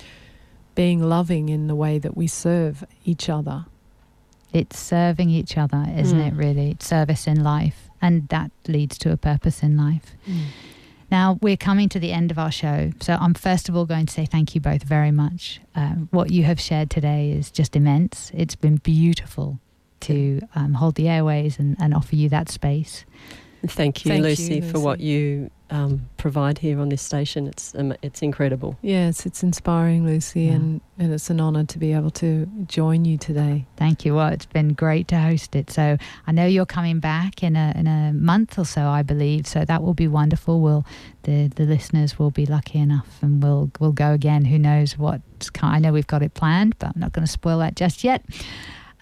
[0.75, 3.65] being loving in the way that we serve each other.
[4.51, 6.27] It's serving each other, isn't Mm.
[6.27, 6.71] it, really?
[6.71, 7.89] It's service in life.
[8.01, 10.15] And that leads to a purpose in life.
[11.11, 12.91] Now, we're coming to the end of our show.
[12.99, 15.61] So, I'm first of all going to say thank you both very much.
[15.75, 18.31] Um, what you have shared today is just immense.
[18.33, 19.59] It's been beautiful
[20.03, 23.05] to um, hold the airways and, and offer you that space.
[23.65, 27.47] Thank you, Thank you, Lucy, for what you um, provide here on this station.
[27.47, 28.77] It's um, it's incredible.
[28.81, 30.51] Yes, it's inspiring, Lucy, Yeah.
[30.55, 33.65] and, and it's an honour to be able to join you today.
[33.77, 34.15] Thank you.
[34.15, 35.71] Well, it's been great to host it.
[35.71, 35.97] So
[36.27, 39.47] I know you're coming back in a in a month or so, I believe.
[39.47, 40.59] So that will be wonderful.
[40.59, 40.85] We'll
[41.23, 44.43] the the listeners will be lucky enough, and we'll we'll go again.
[44.43, 45.21] Who knows what?
[45.53, 45.75] Kind?
[45.77, 48.25] I know we've got it planned, but I'm not going to spoil that just yet.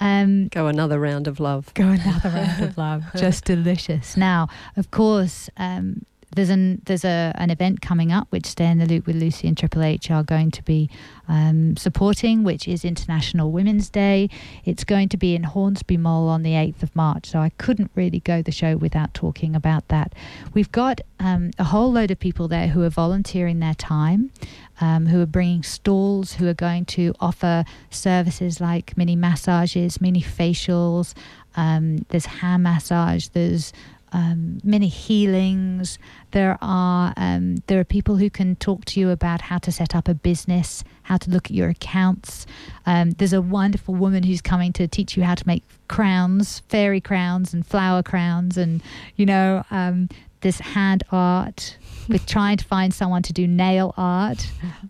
[0.01, 1.73] Um, Go another round of love.
[1.75, 3.03] go another round of love.
[3.15, 4.17] Just delicious.
[4.17, 8.77] Now, of course, um, there's an there's a an event coming up which Stay in
[8.77, 10.89] the Loop with Lucy and Triple H are going to be
[11.27, 14.29] um, supporting, which is International Women's Day.
[14.65, 17.91] It's going to be in Hornsby Mall on the 8th of March, so I couldn't
[17.95, 20.13] really go the show without talking about that.
[20.53, 24.31] We've got um, a whole load of people there who are volunteering their time,
[24.79, 30.21] um, who are bringing stalls, who are going to offer services like mini massages, mini
[30.21, 31.13] facials.
[31.55, 33.27] Um, there's hair massage.
[33.29, 33.73] There's
[34.11, 35.97] um, many healings.
[36.31, 39.95] There are um, there are people who can talk to you about how to set
[39.95, 42.45] up a business, how to look at your accounts.
[42.85, 47.01] Um, there's a wonderful woman who's coming to teach you how to make crowns, fairy
[47.01, 48.81] crowns, and flower crowns, and
[49.15, 50.09] you know um,
[50.41, 51.77] this hand art.
[52.09, 54.45] We're trying to find someone to do nail art.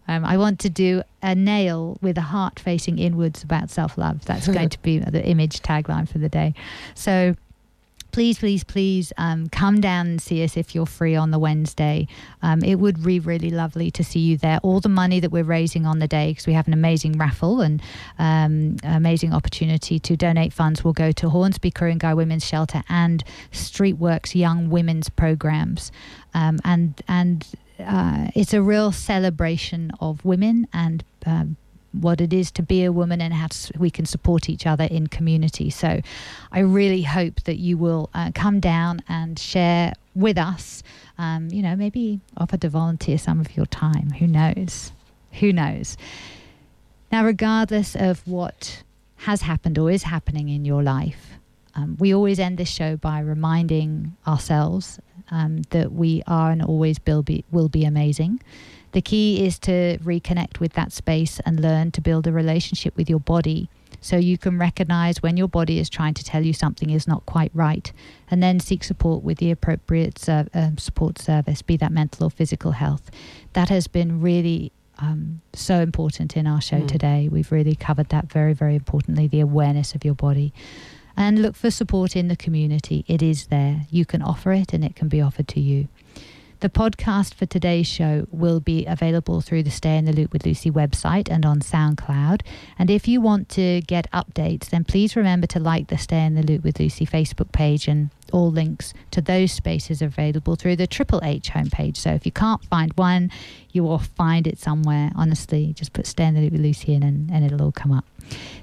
[0.07, 4.25] Um, I want to do a nail with a heart facing inwards about self love.
[4.25, 6.55] That's going to be the image tagline for the day.
[6.95, 7.35] So
[8.11, 12.07] please, please, please um, come down and see us if you're free on the Wednesday.
[12.41, 14.59] Um, it would be really lovely to see you there.
[14.63, 17.61] All the money that we're raising on the day, because we have an amazing raffle
[17.61, 17.81] and
[18.19, 24.35] um, amazing opportunity to donate funds, will go to Hornsby Guy Women's Shelter and Streetworks
[24.35, 25.91] Young Women's Programs.
[26.33, 27.47] Um, and and
[27.79, 31.57] uh, it's a real celebration of women and um,
[31.93, 34.85] what it is to be a woman and how to, we can support each other
[34.85, 35.69] in community.
[35.69, 36.01] So
[36.51, 40.83] I really hope that you will uh, come down and share with us,
[41.17, 44.11] um, you know, maybe offer to volunteer some of your time.
[44.11, 44.91] Who knows?
[45.33, 45.97] Who knows?
[47.11, 48.83] Now, regardless of what
[49.17, 51.31] has happened or is happening in your life,
[51.75, 54.99] um, we always end this show by reminding ourselves
[55.29, 58.41] um, that we are and always will be, will be amazing.
[58.93, 63.09] The key is to reconnect with that space and learn to build a relationship with
[63.09, 63.69] your body
[64.01, 67.25] so you can recognize when your body is trying to tell you something is not
[67.25, 67.93] quite right
[68.29, 72.29] and then seek support with the appropriate ser- um, support service, be that mental or
[72.31, 73.11] physical health.
[73.53, 76.87] That has been really um, so important in our show Mm.
[76.87, 77.29] today.
[77.31, 80.53] We've really covered that very, very importantly the awareness of your body.
[81.17, 83.03] And look for support in the community.
[83.07, 83.85] It is there.
[83.89, 85.87] You can offer it and it can be offered to you.
[86.61, 90.45] The podcast for today's show will be available through the Stay in the Loop with
[90.45, 92.41] Lucy website and on SoundCloud.
[92.77, 96.35] And if you want to get updates, then please remember to like the Stay in
[96.35, 100.75] the Loop with Lucy Facebook page and all links to those spaces are available through
[100.75, 101.97] the Triple H homepage.
[101.97, 103.31] So if you can't find one,
[103.71, 105.09] you will find it somewhere.
[105.15, 107.91] Honestly, just put Stay in the Loop with Lucy in and, and it'll all come
[107.91, 108.05] up.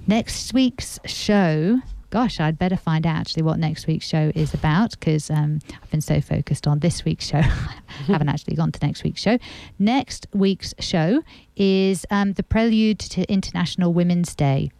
[0.06, 4.92] Next week's show gosh, I'd better find out actually what next week's show is about
[4.92, 7.38] because um, I've been so focused on this week's show.
[7.38, 9.38] I haven't actually gone to next week's show.
[9.78, 11.22] Next week's show
[11.56, 14.70] is um, the prelude to International Women's Day.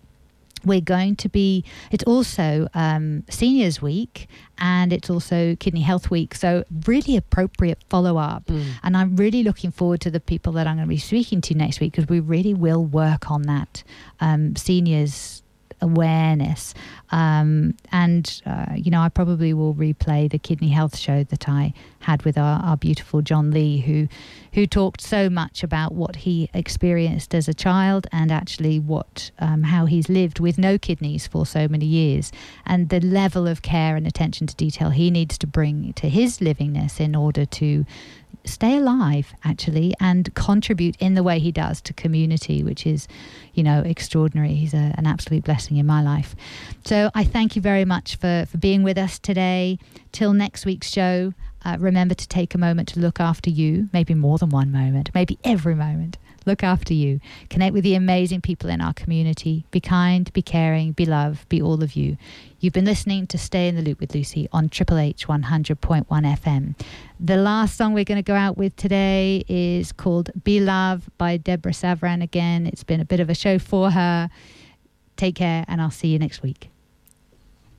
[0.64, 4.28] We're going to be, it's also um, Seniors Week
[4.59, 6.34] and it's also Kidney Health Week.
[6.34, 8.46] So, really appropriate follow up.
[8.46, 8.64] Mm.
[8.82, 11.55] And I'm really looking forward to the people that I'm going to be speaking to
[11.55, 13.84] next week because we really will work on that
[14.18, 15.44] um, seniors
[15.80, 16.74] awareness.
[17.10, 21.72] Um, and, uh, you know, I probably will replay the kidney health show that I
[22.00, 24.09] had with our, our beautiful John Lee, who
[24.55, 29.62] who talked so much about what he experienced as a child and actually what um,
[29.62, 32.32] how he's lived with no kidneys for so many years
[32.66, 36.38] and the level of care and attention to detail he needs to bring to his
[36.38, 37.84] livingness in order to
[38.48, 43.06] stay alive actually and contribute in the way he does to community which is
[43.54, 44.54] you know extraordinary.
[44.54, 46.34] He's a, an absolute blessing in my life.
[46.84, 49.78] So i thank you very much for for being with us today.
[50.12, 51.34] Till next week's show
[51.64, 55.10] uh, remember to take a moment to look after you maybe more than one moment
[55.14, 56.16] maybe every moment
[56.48, 57.20] look after you,
[57.50, 61.62] connect with the amazing people in our community, be kind, be caring, be love, be
[61.62, 62.16] all of you.
[62.58, 66.74] You've been listening to Stay in the Loop with Lucy on Triple H 100.1 FM.
[67.20, 71.36] The last song we're going to go out with today is called Be Love by
[71.36, 72.66] Deborah Savran again.
[72.66, 74.30] It's been a bit of a show for her.
[75.16, 76.70] Take care, and I'll see you next week.